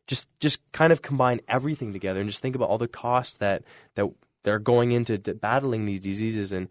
just 0.06 0.26
just 0.40 0.60
kind 0.72 0.92
of 0.92 1.02
combine 1.02 1.40
everything 1.48 1.92
together 1.92 2.20
and 2.20 2.28
just 2.28 2.42
think 2.42 2.56
about 2.56 2.68
all 2.68 2.78
the 2.78 2.88
costs 2.88 3.36
that 3.36 3.62
that 3.94 4.08
they're 4.42 4.58
going 4.58 4.92
into 4.92 5.18
battling 5.18 5.84
these 5.84 6.00
diseases 6.00 6.52
and 6.52 6.68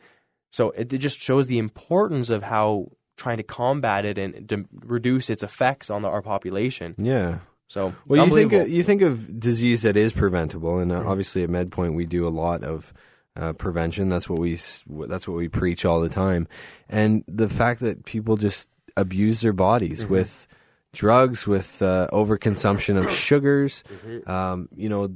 so 0.52 0.72
it, 0.72 0.92
it 0.92 0.98
just 0.98 1.20
shows 1.20 1.48
the 1.48 1.58
importance 1.58 2.30
of 2.30 2.44
how 2.44 2.92
trying 3.22 3.38
to 3.38 3.44
combat 3.44 4.04
it 4.06 4.18
and 4.18 4.68
reduce 4.74 5.30
its 5.30 5.44
effects 5.44 5.90
on 5.90 6.02
the, 6.02 6.08
our 6.08 6.22
population. 6.22 6.96
Yeah. 6.98 7.40
So 7.68 7.94
Well, 8.06 8.28
you 8.28 8.36
think 8.36 8.52
of, 8.52 8.68
you 8.68 8.84
think 8.84 9.02
of 9.02 9.40
disease 9.40 9.84
that 9.84 9.96
is 9.96 10.12
preventable, 10.12 10.80
and 10.80 10.92
uh, 10.92 11.04
obviously 11.06 11.44
at 11.44 11.50
MedPoint 11.50 11.94
we 11.94 12.06
do 12.06 12.28
a 12.28 12.30
lot 12.30 12.64
of 12.64 12.92
uh, 13.38 13.54
prevention. 13.54 14.10
That's 14.10 14.30
what 14.30 14.40
we 14.40 14.60
that's 15.08 15.28
what 15.28 15.38
we 15.38 15.48
preach 15.48 15.86
all 15.86 16.02
the 16.02 16.10
time. 16.10 16.48
And 16.90 17.24
the 17.28 17.48
fact 17.48 17.80
that 17.80 18.04
people 18.04 18.36
just 18.36 18.68
abuse 18.98 19.40
their 19.40 19.54
bodies 19.54 20.06
with 20.06 20.48
drugs, 20.94 21.48
with 21.48 21.82
uh, 21.82 22.08
overconsumption 22.12 22.98
of 22.98 23.12
sugars, 23.28 23.84
um, 24.28 24.70
you 24.76 24.90
know, 24.90 25.10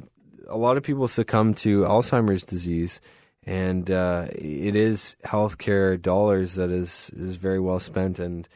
a 0.47 0.57
lot 0.57 0.77
of 0.77 0.83
people 0.83 1.07
succumb 1.07 1.53
to 1.55 1.81
Alzheimer's 1.81 2.45
disease. 2.45 3.01
And 3.47 3.91
uh, 3.91 4.27
it 4.31 4.75
is 4.75 5.15
healthcare 5.23 6.01
dollars 6.01 6.55
that 6.55 6.71
is, 6.71 7.11
is 7.15 7.35
very 7.35 7.59
well 7.59 7.79
spent, 7.79 8.17
and 8.17 8.47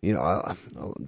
you 0.00 0.14
know, 0.14 0.20
uh, 0.20 0.54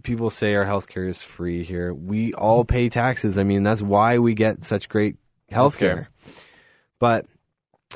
people 0.04 0.30
say 0.30 0.54
our 0.54 0.64
healthcare 0.64 1.08
is 1.08 1.20
free 1.20 1.64
here. 1.64 1.92
We 1.92 2.32
all 2.32 2.64
pay 2.76 2.88
taxes. 2.88 3.36
I 3.36 3.42
mean, 3.42 3.64
that's 3.64 3.82
why 3.82 4.18
we 4.18 4.34
get 4.34 4.62
such 4.62 4.88
great 4.88 5.16
healthcare. 5.50 6.06
But 7.00 7.26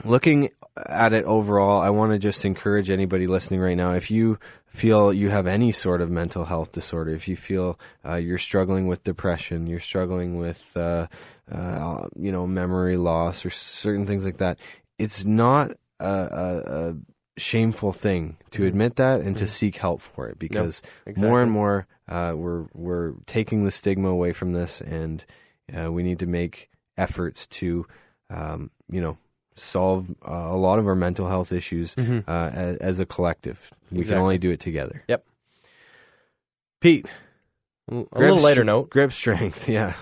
looking 0.04 0.50
at 0.86 1.12
it 1.12 1.24
overall, 1.24 1.80
I 1.80 1.90
want 1.90 2.12
to 2.12 2.18
just 2.18 2.44
encourage 2.44 2.90
anybody 2.90 3.26
listening 3.26 3.60
right 3.60 3.76
now 3.76 3.92
if 3.92 4.10
you 4.10 4.38
feel 4.66 5.12
you 5.12 5.30
have 5.30 5.46
any 5.46 5.72
sort 5.72 6.00
of 6.00 6.10
mental 6.10 6.44
health 6.44 6.72
disorder, 6.72 7.12
if 7.12 7.26
you 7.28 7.36
feel 7.36 7.78
uh, 8.04 8.14
you're 8.14 8.38
struggling 8.38 8.86
with 8.86 9.04
depression, 9.04 9.66
you're 9.66 9.80
struggling 9.80 10.38
with, 10.38 10.64
uh, 10.76 11.06
uh, 11.50 12.06
you 12.16 12.30
know, 12.30 12.46
memory 12.46 12.96
loss 12.96 13.44
or 13.44 13.50
certain 13.50 14.06
things 14.06 14.24
like 14.24 14.36
that, 14.38 14.58
it's 14.98 15.24
not 15.24 15.72
a, 16.00 16.06
a, 16.06 16.88
a 16.90 16.96
shameful 17.38 17.92
thing 17.92 18.36
to 18.50 18.66
admit 18.66 18.96
that 18.96 19.20
and 19.20 19.36
to 19.36 19.46
seek 19.46 19.76
help 19.76 20.00
for 20.00 20.28
it 20.28 20.38
because 20.38 20.82
more 21.16 21.40
and 21.40 21.50
more 21.50 21.86
uh, 22.08 22.32
we're 22.36 22.66
we're 22.74 23.12
taking 23.26 23.64
the 23.64 23.70
stigma 23.70 24.08
away 24.08 24.32
from 24.32 24.52
this 24.52 24.80
and 24.80 25.24
uh, 25.76 25.90
we 25.90 26.02
need 26.02 26.18
to 26.18 26.26
make 26.26 26.68
efforts 26.96 27.46
to 27.46 27.86
um, 28.30 28.70
you 28.90 29.00
know 29.00 29.16
solve 29.58 30.10
uh, 30.26 30.32
a 30.32 30.56
lot 30.56 30.78
of 30.78 30.86
our 30.86 30.94
mental 30.94 31.28
health 31.28 31.52
issues 31.52 31.96
uh, 31.96 32.22
as, 32.28 32.76
as 32.76 33.00
a 33.00 33.06
collective. 33.06 33.72
We 33.90 34.04
can 34.04 34.14
only 34.14 34.38
do 34.38 34.50
it 34.50 34.60
together. 34.60 35.02
Yep. 35.08 35.24
Pete, 36.80 37.06
a 37.90 37.94
little 37.94 38.08
grip 38.12 38.42
lighter 38.42 38.60
str- 38.60 38.64
note. 38.64 38.90
Grip 38.90 39.12
strength, 39.12 39.68
yeah. 39.68 39.94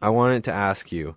I 0.00 0.10
wanted 0.10 0.44
to 0.44 0.52
ask 0.52 0.92
you, 0.92 1.16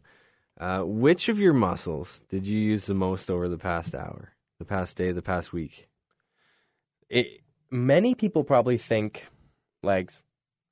uh, 0.59 0.81
which 0.81 1.29
of 1.29 1.39
your 1.39 1.53
muscles 1.53 2.21
did 2.29 2.45
you 2.45 2.57
use 2.57 2.85
the 2.85 2.93
most 2.93 3.29
over 3.29 3.47
the 3.47 3.57
past 3.57 3.95
hour, 3.95 4.33
the 4.57 4.65
past 4.65 4.97
day, 4.97 5.11
the 5.11 5.21
past 5.21 5.53
week? 5.53 5.87
It, 7.09 7.41
many 7.71 8.15
people 8.15 8.43
probably 8.43 8.77
think 8.77 9.27
legs, 9.83 10.21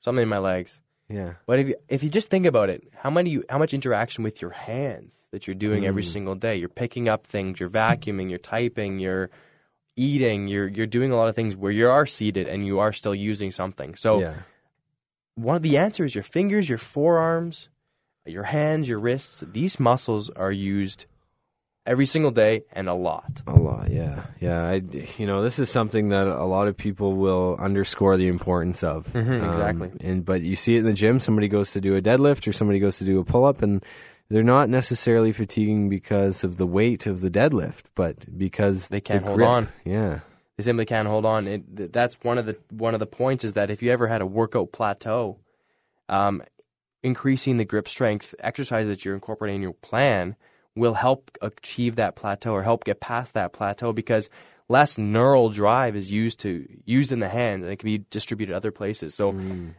something 0.01 0.23
in 0.23 0.29
my 0.29 0.39
legs. 0.39 0.79
Yeah. 1.09 1.33
But 1.45 1.59
if 1.59 1.67
you, 1.69 1.75
if 1.87 2.03
you 2.03 2.09
just 2.09 2.29
think 2.29 2.45
about 2.45 2.69
it, 2.69 2.83
how 2.93 3.09
many 3.09 3.39
how 3.49 3.57
much 3.57 3.73
interaction 3.73 4.23
with 4.23 4.41
your 4.41 4.51
hands 4.51 5.13
that 5.31 5.47
you're 5.47 5.55
doing 5.55 5.85
every 5.85 6.03
Mm. 6.03 6.11
single 6.11 6.35
day? 6.35 6.55
You're 6.57 6.69
picking 6.69 7.07
up 7.07 7.25
things, 7.25 7.59
you're 7.59 7.69
vacuuming, 7.69 8.29
you're 8.29 8.39
typing, 8.39 8.99
you're 8.99 9.29
eating, 9.95 10.47
you're 10.47 10.67
you're 10.67 10.85
doing 10.85 11.11
a 11.11 11.15
lot 11.15 11.29
of 11.29 11.35
things 11.35 11.55
where 11.55 11.71
you 11.71 11.89
are 11.89 12.05
seated 12.05 12.47
and 12.47 12.65
you 12.65 12.79
are 12.79 12.91
still 12.91 13.15
using 13.15 13.51
something. 13.51 13.95
So 13.95 14.19
yeah. 14.19 14.35
one 15.35 15.55
of 15.55 15.61
the 15.61 15.77
answers 15.77 16.13
your 16.13 16.23
fingers, 16.25 16.67
your 16.67 16.77
forearms, 16.77 17.69
your 18.25 18.43
hands, 18.43 18.89
your 18.89 18.99
wrists, 18.99 19.43
these 19.47 19.79
muscles 19.79 20.29
are 20.31 20.51
used 20.51 21.05
every 21.87 22.05
single 22.05 22.29
day 22.31 22.61
and 22.73 22.87
a 22.87 22.93
lot. 22.93 23.41
A 23.47 23.53
lot, 23.55 23.89
yeah, 23.89 24.23
yeah. 24.39 24.63
I, 24.67 24.81
you 25.17 25.25
know, 25.25 25.41
this 25.41 25.57
is 25.57 25.69
something 25.69 26.09
that 26.09 26.27
a 26.27 26.43
lot 26.45 26.67
of 26.67 26.77
people 26.77 27.13
will 27.13 27.55
underscore 27.57 28.17
the 28.17 28.27
importance 28.27 28.83
of. 28.83 29.07
Mhm, 29.13 29.49
exactly. 29.49 29.91
and 30.01 30.23
but 30.25 30.41
you 30.41 30.55
see 30.55 30.75
it 30.75 30.79
in 30.79 30.85
the 30.85 30.93
gym. 30.93 31.19
Somebody 31.19 31.47
goes 31.47 31.71
to 31.71 31.81
do 31.81 31.95
a 31.95 32.01
deadlift, 32.01 32.47
or 32.47 32.53
somebody 32.53 32.79
goes 32.79 32.97
to 32.99 33.05
do 33.05 33.19
a 33.19 33.23
pull 33.23 33.45
up, 33.45 33.61
and 33.63 33.83
they're 34.29 34.43
not 34.43 34.69
necessarily 34.69 35.31
fatiguing 35.31 35.87
because 35.89 36.43
of 36.43 36.57
the 36.57 36.67
weight 36.67 37.07
of 37.07 37.21
the 37.21 37.29
deadlift, 37.31 37.83
but 37.95 38.37
because 38.37 38.89
They 38.89 38.99
can't 39.01 39.21
the 39.21 39.27
hold 39.27 39.37
grip. 39.37 39.49
on. 39.49 39.69
Yeah, 39.85 40.19
They 40.57 40.63
simply 40.63 40.85
can't 40.85 41.07
hold 41.07 41.25
on. 41.25 41.47
It, 41.47 41.77
th- 41.77 41.91
that's 41.93 42.15
one 42.23 42.37
of 42.37 42.45
the 42.45 42.57
one 42.69 42.93
of 42.93 42.99
the 42.99 43.05
points 43.07 43.43
is 43.45 43.53
that 43.53 43.71
if 43.71 43.81
you 43.81 43.89
ever 43.91 44.07
had 44.07 44.21
a 44.21 44.25
workout 44.25 44.73
plateau, 44.73 45.37
um, 46.09 46.43
increasing 47.03 47.55
the 47.57 47.63
grip 47.65 47.87
strength 47.87 48.35
exercise 48.39 48.87
that 48.87 49.05
you're 49.05 49.13
incorporating 49.15 49.57
in 49.57 49.61
your 49.61 49.73
plan 49.73 50.35
will 50.77 50.93
help 50.93 51.31
achieve 51.41 51.95
that 51.95 52.15
plateau 52.15 52.51
or 52.53 52.63
help 52.63 52.83
get 52.85 52.99
past 52.99 53.33
that 53.33 53.51
plateau 53.53 53.91
because 53.93 54.29
less 54.69 54.97
neural 54.97 55.49
drive 55.49 55.95
is 55.95 56.11
used 56.11 56.39
to 56.41 56.67
used 56.85 57.11
in 57.11 57.19
the 57.19 57.29
hand 57.29 57.63
and 57.63 57.71
it 57.71 57.77
can 57.79 57.87
be 57.87 58.03
distributed 58.09 58.53
other 58.55 58.71
places. 58.71 59.15
So, 59.15 59.33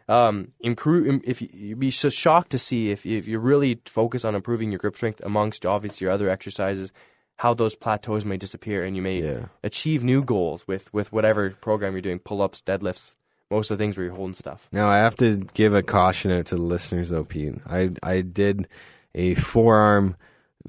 um, 0.09 0.49
improve 0.61 1.23
if 1.25 1.43
you, 1.43 1.49
you'd 1.53 1.79
be 1.79 1.91
so 1.91 2.09
shocked 2.09 2.51
to 2.51 2.59
see 2.59 2.91
if 2.91 3.05
if 3.07 3.29
you 3.29 3.39
really 3.39 3.81
focus 3.87 4.25
on 4.25 4.35
improving 4.35 4.71
your 4.71 4.79
grip 4.79 4.97
strength 4.97 5.21
amongst 5.25 5.67
obviously 5.67 6.05
your 6.07 6.13
other 6.13 6.29
exercises, 6.31 6.91
how 7.37 7.55
those 7.55 7.77
plateaus 7.77 8.25
may 8.25 8.37
disappear 8.37 8.85
and 8.85 8.97
you 8.97 9.03
may 9.03 9.23
Yeah. 9.23 9.47
achieve 9.63 10.03
new 10.05 10.23
goals 10.25 10.67
with 10.67 10.93
with 10.93 11.13
whatever 11.13 11.51
program 11.51 11.93
you're 11.93 12.01
doing, 12.03 12.19
pull 12.19 12.41
ups, 12.43 12.63
deadlifts, 12.63 13.15
most 13.51 13.71
of 13.71 13.77
the 13.79 13.83
things 13.83 13.97
where 13.97 14.07
you're 14.07 14.15
holding 14.15 14.35
stuff. 14.35 14.69
Now 14.73 14.89
I 14.89 14.97
have 14.97 15.17
to 15.17 15.37
give 15.55 15.75
a 15.75 15.83
caution 15.83 16.31
out 16.33 16.47
to 16.47 16.57
the 16.57 16.63
listeners 16.63 17.11
though, 17.11 17.25
Pete. 17.25 17.57
I 17.69 17.91
I 18.03 18.23
did 18.23 18.69
a 19.15 19.35
forearm 19.35 20.17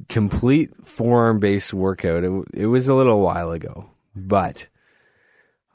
complete 0.08 0.70
forearm 0.86 1.40
based 1.40 1.74
workout. 1.74 2.24
It, 2.24 2.32
it 2.54 2.66
was 2.68 2.88
a 2.88 2.94
little 2.94 3.20
while 3.20 3.52
ago, 3.52 3.90
but 4.16 4.68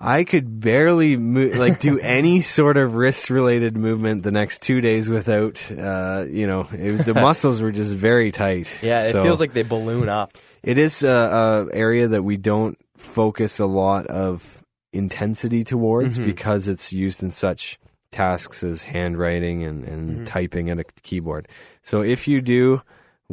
I 0.00 0.25
could 0.25 0.61
barely 0.61 1.16
like 1.16 1.81
do 1.81 1.99
any 2.02 2.40
sort 2.40 2.76
of 2.76 2.95
wrist 2.97 3.31
related 3.31 3.76
movement 3.76 4.23
the 4.23 4.33
next 4.33 4.61
two 4.62 4.81
days 4.81 5.09
without, 5.09 5.61
uh, 5.71 6.25
you 6.28 6.47
know, 6.47 6.69
it 6.76 6.90
was, 6.93 7.00
the 7.04 7.14
muscles 7.28 7.62
were 7.62 7.73
just 7.73 7.93
very 7.93 8.31
tight. 8.31 8.81
Yeah, 8.83 9.07
it 9.07 9.12
So- 9.12 9.23
feels 9.23 9.40
like 9.40 9.52
they 9.52 9.62
balloon 9.62 10.09
up. 10.09 10.33
it 10.62 10.78
is 10.78 11.02
a, 11.02 11.09
a 11.09 11.75
area 11.75 12.09
that 12.09 12.23
we 12.23 12.37
don't 12.37 12.76
focus 12.97 13.59
a 13.61 13.66
lot 13.66 14.07
of 14.09 14.62
intensity 14.93 15.64
towards 15.64 16.19
Mhm. 16.19 16.26
because 16.26 16.69
it's 16.69 16.93
used 16.93 17.23
in 17.23 17.31
such 17.31 17.78
tasks 18.12 18.62
as 18.62 18.85
handwriting 18.85 19.64
and, 19.64 19.85
and 19.85 20.21
Mhm. 20.21 20.26
typing 20.26 20.71
at 20.71 20.78
a 20.78 20.85
keyboard. 21.02 21.49
So 21.83 22.00
if 22.02 22.28
you 22.28 22.40
do 22.40 22.81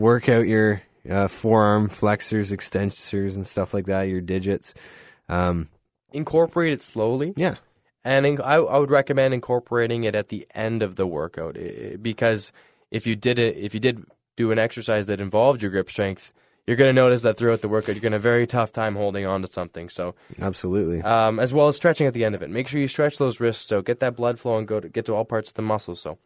work 0.01 0.27
out 0.27 0.47
your 0.47 0.81
uh, 1.09 1.27
forearm 1.27 1.87
flexors, 1.89 2.51
extensors, 2.51 3.35
and 3.35 3.45
stuff 3.47 3.73
like 3.73 3.85
that, 3.85 4.03
your 4.03 4.21
digits, 4.21 4.73
um, 5.29 5.69
Incorporate 6.13 6.73
it 6.73 6.83
slowly. 6.83 7.31
yeah, 7.37 7.55
And 8.03 8.25
in, 8.25 8.41
I, 8.41 8.55
I 8.55 8.77
would 8.79 8.91
recommend 8.91 9.33
incorporating 9.33 10.03
it 10.03 10.13
at 10.13 10.27
the 10.27 10.45
end 10.53 10.83
of 10.83 10.97
the 10.97 11.07
workout 11.07 11.55
because 12.01 12.51
if 12.91 13.07
you 13.07 13.15
did 13.15 13.39
it, 13.39 13.55
if 13.55 13.73
you 13.73 13.79
did 13.79 14.03
do 14.35 14.51
an 14.51 14.59
exercise 14.59 15.05
that 15.07 15.21
involved 15.21 15.61
your 15.61 15.71
grip 15.71 15.89
strength, 15.89 16.33
you're 16.67 16.75
going 16.75 16.89
to 16.89 17.01
notice 17.01 17.21
that 17.21 17.37
throughout 17.37 17.61
the 17.61 17.69
workout 17.69 17.95
you're 17.95 18.01
going 18.01 18.11
to 18.11 18.17
have 18.17 18.25
a 18.25 18.29
very 18.29 18.45
tough 18.45 18.73
time 18.73 18.95
holding 18.95 19.25
on 19.25 19.41
to 19.41 19.47
something. 19.47 19.87
So, 19.87 20.15
absolutely. 20.41 21.01
um, 21.01 21.39
as 21.39 21.53
well 21.53 21.69
as 21.69 21.77
stretching 21.77 22.07
at 22.07 22.13
the 22.13 22.25
end 22.25 22.35
of 22.35 22.41
it, 22.43 22.49
make 22.49 22.67
sure 22.67 22.81
you 22.81 22.87
stretch 22.89 23.17
those 23.17 23.39
wrists 23.39 23.65
so 23.65 23.81
get 23.81 24.01
that 24.01 24.17
blood 24.17 24.37
flow 24.37 24.57
and 24.57 24.67
go 24.67 24.81
to, 24.81 24.89
get 24.89 25.05
to 25.05 25.13
all 25.15 25.23
parts 25.23 25.51
of 25.51 25.55
the 25.55 25.61
muscle. 25.61 25.95
So, 25.95 26.17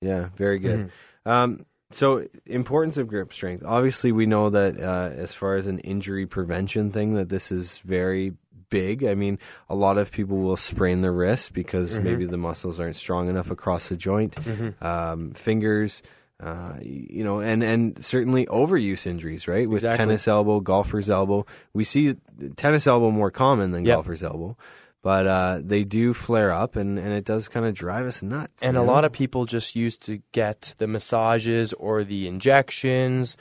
Yeah, 0.00 0.28
very 0.36 0.60
good. 0.60 0.90
Mhm. 1.26 1.30
Um, 1.30 1.66
so 1.92 2.26
importance 2.46 2.96
of 2.96 3.08
grip 3.08 3.32
strength. 3.32 3.64
Obviously, 3.66 4.12
we 4.12 4.26
know 4.26 4.50
that 4.50 4.80
uh, 4.80 5.10
as 5.16 5.34
far 5.34 5.56
as 5.56 5.66
an 5.66 5.78
injury 5.80 6.26
prevention 6.26 6.90
thing, 6.92 7.14
that 7.14 7.28
this 7.28 7.50
is 7.50 7.78
very 7.78 8.34
big. 8.68 9.02
I 9.04 9.14
mean, 9.14 9.38
a 9.68 9.74
lot 9.74 9.98
of 9.98 10.12
people 10.12 10.38
will 10.38 10.56
sprain 10.56 11.00
their 11.00 11.12
wrists 11.12 11.50
because 11.50 11.98
Mhm. 11.98 12.02
maybe 12.04 12.24
the 12.26 12.36
muscles 12.36 12.78
aren't 12.78 12.94
strong 12.96 13.28
enough 13.28 13.50
across 13.50 13.88
the 13.88 13.96
joint. 13.96 14.36
Um, 14.80 15.32
fingers. 15.32 16.02
Uh, 16.42 16.72
you 16.80 17.22
know, 17.22 17.40
and, 17.40 17.62
and 17.62 18.02
certainly 18.02 18.46
overuse 18.46 19.06
injuries, 19.06 19.46
right? 19.46 19.68
With 19.68 19.80
Exactly. 19.84 19.98
tennis 19.98 20.26
elbow, 20.26 20.60
golfer's 20.60 21.10
elbow. 21.10 21.44
We 21.74 21.84
see 21.84 22.14
tennis 22.56 22.86
elbow 22.86 23.10
more 23.10 23.30
common 23.30 23.72
than 23.72 23.84
Yep. 23.84 23.94
golfer's 23.96 24.22
elbow, 24.22 24.56
but 25.02 25.26
uh, 25.26 25.58
they 25.62 25.84
do 25.84 26.12
flare 26.12 26.52
up, 26.52 26.76
and, 26.76 26.98
and 26.98 27.12
it 27.12 27.24
does 27.24 27.48
kind 27.48 27.64
of 27.66 27.74
drive 27.74 28.06
us 28.06 28.22
nuts. 28.22 28.62
and 28.62 28.76
a 28.76 28.82
lot 28.82 29.04
of 29.04 29.12
people 29.12 29.46
just 29.46 29.74
used 29.74 30.02
to 30.02 30.22
get 30.32 30.74
the 30.78 30.86
massages 30.86 31.72
or 31.72 32.04
the 32.04 32.26
injections 32.26 33.36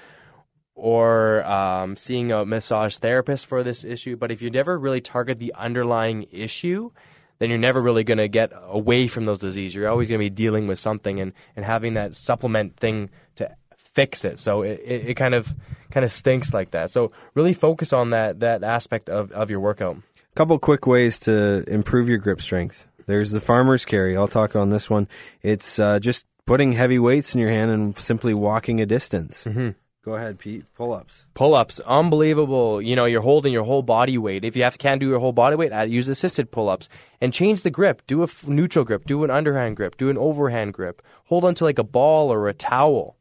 or 0.75 1.43
um, 1.43 1.97
seeing 1.97 2.31
a 2.31 2.45
massage 2.45 2.97
therapist 2.97 3.45
for 3.45 3.63
this 3.63 3.83
issue. 3.83 4.15
But 4.15 4.31
if 4.31 4.41
you 4.41 4.49
never 4.49 4.79
really 4.79 5.01
target 5.01 5.37
the 5.37 5.53
underlying 5.55 6.25
issue, 6.31 6.91
then 7.39 7.49
you're 7.49 7.59
never 7.59 7.81
really 7.81 8.05
going 8.05 8.17
to 8.17 8.29
get 8.29 8.51
away 8.55 9.07
from 9.07 9.25
those 9.25 9.39
diseases. 9.39 9.75
You're 9.75 9.89
always 9.89 10.07
going 10.07 10.19
to 10.19 10.25
be 10.25 10.29
dealing 10.29 10.67
with 10.67 10.79
something 10.79 11.19
and, 11.19 11.33
and 11.57 11.65
having 11.65 11.95
that 11.95 12.15
supplement 12.15 12.77
thing 12.77 13.09
to 13.35 13.53
fix 13.93 14.23
it. 14.23 14.39
So 14.39 14.61
it, 14.61 14.81
it, 14.83 15.07
it 15.09 15.13
kind 15.15 15.33
of 15.33 15.53
kind 15.91 16.05
of 16.05 16.11
stinks 16.11 16.53
like 16.53 16.71
that. 16.71 16.91
So 16.91 17.11
really 17.33 17.53
focus 17.53 17.91
on 17.91 18.11
that 18.11 18.39
that 18.39 18.63
aspect 18.63 19.09
of, 19.09 19.31
of 19.31 19.49
your 19.49 19.59
workout. 19.59 19.97
Couple 20.39 20.57
quick 20.57 20.87
ways 20.87 21.19
to 21.19 21.65
improve 21.67 22.07
your 22.07 22.17
grip 22.17 22.39
strength. 22.39 22.87
There's 23.07 23.31
the 23.31 23.41
farmer's 23.41 23.83
carry. 23.83 24.15
I'll 24.15 24.29
talk 24.29 24.55
on 24.55 24.69
this 24.69 24.89
one. 24.89 25.09
It's 25.41 25.77
uh, 25.79 25.99
just 25.99 26.25
putting 26.45 26.71
heavy 26.71 26.97
weights 26.97 27.35
in 27.35 27.41
your 27.41 27.49
hand 27.49 27.71
and 27.71 27.97
simply 27.97 28.33
walking 28.33 28.79
a 28.79 28.85
distance. 28.85 29.43
Mm-hmm. 29.43 29.71
Go 30.05 30.15
ahead, 30.15 30.39
Pete. 30.39 30.63
Pull 30.75 30.93
ups. 30.93 31.25
Pull 31.33 31.55
ups, 31.55 31.81
unbelievable. 31.81 32.81
You 32.81 32.95
know, 32.95 33.03
you're 33.03 33.19
holding 33.19 33.51
your 33.51 33.65
whole 33.65 33.81
body 33.81 34.17
weight. 34.17 34.45
If 34.45 34.55
you 34.55 34.63
have, 34.63 34.77
can't 34.77 35.01
do 35.01 35.09
your 35.09 35.19
whole 35.19 35.33
body 35.33 35.57
weight, 35.57 35.73
use 35.89 36.07
assisted 36.07 36.51
pull 36.51 36.69
ups 36.69 36.87
and 37.19 37.33
change 37.33 37.63
the 37.63 37.69
grip. 37.69 38.01
Do 38.07 38.21
a 38.21 38.23
f- 38.23 38.47
neutral 38.47 38.85
grip, 38.85 39.03
do 39.03 39.25
an 39.25 39.29
underhand 39.29 39.75
grip, 39.75 39.97
do 39.97 40.09
an 40.09 40.17
overhand 40.17 40.73
grip. 40.73 41.01
Hold 41.25 41.43
onto 41.43 41.65
like 41.65 41.79
a 41.79 41.83
ball 41.83 42.31
or 42.31 42.47
a 42.47 42.53
towel. 42.53 43.17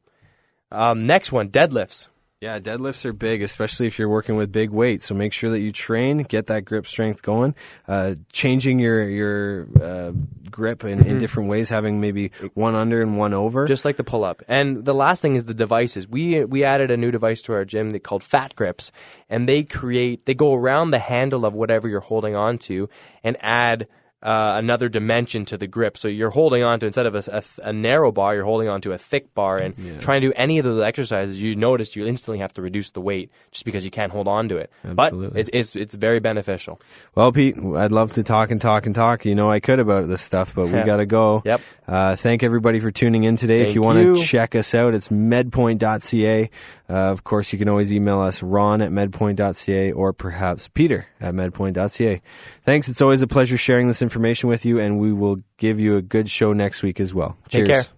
Um, 0.71 1.05
next 1.05 1.33
one, 1.33 1.49
deadlifts. 1.49 2.07
Yeah, 2.41 2.61
deadlifts 2.61 3.05
are 3.05 3.13
big, 3.13 3.43
especially 3.43 3.89
if 3.89 3.99
you're 3.99 4.09
working 4.09 4.37
with 4.37 4.53
big 4.53 4.71
weights. 4.71 5.07
So 5.07 5.15
make 5.17 5.33
sure 5.33 5.51
that 5.51 5.59
you 5.59 5.73
train, 5.73 6.19
get 6.19 6.47
that 6.47 6.65
grip 6.65 6.87
strength 6.87 7.21
going. 7.21 7.57
Uh, 7.89 8.15
changing 8.33 8.79
your 8.79 9.09
your 9.09 9.67
uh, 9.83 10.13
grip 10.49 10.85
in, 10.85 11.05
in 11.05 11.19
different 11.19 11.49
ways, 11.49 11.69
having 11.69 12.01
maybe 12.01 12.31
one 12.55 12.77
under 12.77 13.03
and 13.03 13.17
one 13.17 13.35
over. 13.35 13.67
just 13.67 13.85
like 13.85 13.97
the 13.97 14.05
pull 14.05 14.23
up. 14.23 14.41
And 14.47 14.85
the 14.85 14.95
last 14.95 15.21
thing 15.21 15.35
is 15.35 15.47
the 15.47 15.55
devices. 15.55 16.07
We 16.07 16.45
we 16.45 16.63
added 16.63 16.93
a 16.93 16.97
new 16.97 17.11
device 17.11 17.43
to 17.43 17.55
our 17.55 17.65
gym 17.65 17.91
that 17.91 18.05
called 18.05 18.23
Fat 18.23 18.55
Grips, 18.55 18.93
and 19.29 19.49
they 19.49 19.65
create 19.65 20.25
they 20.27 20.35
go 20.35 20.55
around 20.55 20.93
the 20.93 21.01
handle 21.01 21.45
of 21.45 21.55
whatever 21.55 21.89
you're 21.89 21.99
holding 21.99 22.37
on 22.37 22.59
to 22.59 22.89
and 23.25 23.37
add. 23.41 23.89
Uh, 24.21 24.55
another 24.57 24.89
dimension 24.89 25.45
to 25.45 25.57
the 25.57 25.69
grip, 25.69 25.97
so 25.97 26.09
you're 26.09 26.31
holding 26.31 26.65
on 26.65 26.81
to 26.81 26.87
instead 26.87 27.07
of 27.07 27.15
a, 27.15 27.23
a, 27.29 27.69
a 27.69 27.73
narrow 27.73 28.11
bar, 28.11 28.35
you're 28.35 28.45
holding 28.45 28.69
on 28.69 28.81
to 28.81 28.93
a 28.93 28.99
thick 28.99 29.33
bar, 29.33 29.57
and 29.59 29.77
trying 30.01 30.21
to 30.21 30.27
do 30.27 30.33
any 30.35 30.59
of 30.59 30.65
those 30.65 30.83
exercises. 30.83 31.41
You 31.41 31.55
notice 31.55 31.95
you 31.95 32.05
instantly 32.05 32.41
have 32.41 32.53
to 32.55 32.63
reduce 32.63 32.91
the 32.91 33.01
weight 33.01 33.31
just 33.53 33.65
because 33.65 33.85
you 33.85 33.93
can't 33.93 34.11
hold 34.11 34.27
on 34.27 34.49
to 34.49 34.57
it. 34.57 34.73
Absolutely. 34.85 35.29
But 35.29 35.39
it's 35.39 35.51
it's 35.53 35.77
it's 35.77 35.95
very 35.95 36.19
beneficial. 36.19 36.81
Well, 37.15 37.31
Pete, 37.31 37.57
I'd 37.57 37.93
love 37.93 38.13
to 38.15 38.25
talk 38.25 38.51
and 38.51 38.61
talk 38.61 38.87
and 38.87 38.95
talk. 38.95 39.25
You 39.25 39.37
know, 39.37 39.53
I 39.53 39.61
could 39.61 39.79
about 39.79 40.09
this 40.09 40.21
stuff, 40.23 40.53
but 40.53 40.67
we 40.67 40.83
got 40.83 40.97
to 40.97 41.07
go. 41.07 41.43
Yep. 41.45 41.61
Uh, 41.87 42.17
thank 42.17 42.43
everybody 42.43 42.81
for 42.81 42.91
tuning 42.91 43.23
in 43.23 43.37
today. 43.37 43.61
if 43.61 43.67
Thank 43.69 43.75
you 43.77 43.83
want 43.83 44.17
to 44.17 44.21
check 44.21 44.57
us 44.57 44.75
out, 44.75 44.95
it's 44.95 45.09
medpoint.ca. 45.09 46.51
Uh, 46.91 46.93
of 46.93 47.23
course, 47.23 47.53
you 47.53 47.59
can 47.59 47.69
always 47.69 47.93
email 47.93 48.21
us 48.21 48.43
ron 48.43 48.83
at 48.83 48.91
medpoint.ca 48.91 49.93
or 49.93 50.13
perhaps 50.13 50.69
peter 50.69 51.07
at 51.21 51.35
medpoint.ca. 51.35 52.21
Thanks. 52.69 52.87
It's 52.87 53.01
always 53.01 53.23
a 53.23 53.27
pleasure 53.27 53.57
sharing 53.57 53.89
this 53.89 54.03
information 54.03 54.51
with 54.51 54.67
you, 54.67 54.79
and 54.79 54.99
we 54.99 55.11
will 55.11 55.39
give 55.57 55.81
you 55.81 55.97
a 55.97 56.03
good 56.03 56.29
show 56.29 56.53
next 56.53 56.83
week 56.83 57.01
as 57.01 57.15
well. 57.15 57.35
Take 57.49 57.65
Cheers. 57.65 57.87
care. 57.87 57.95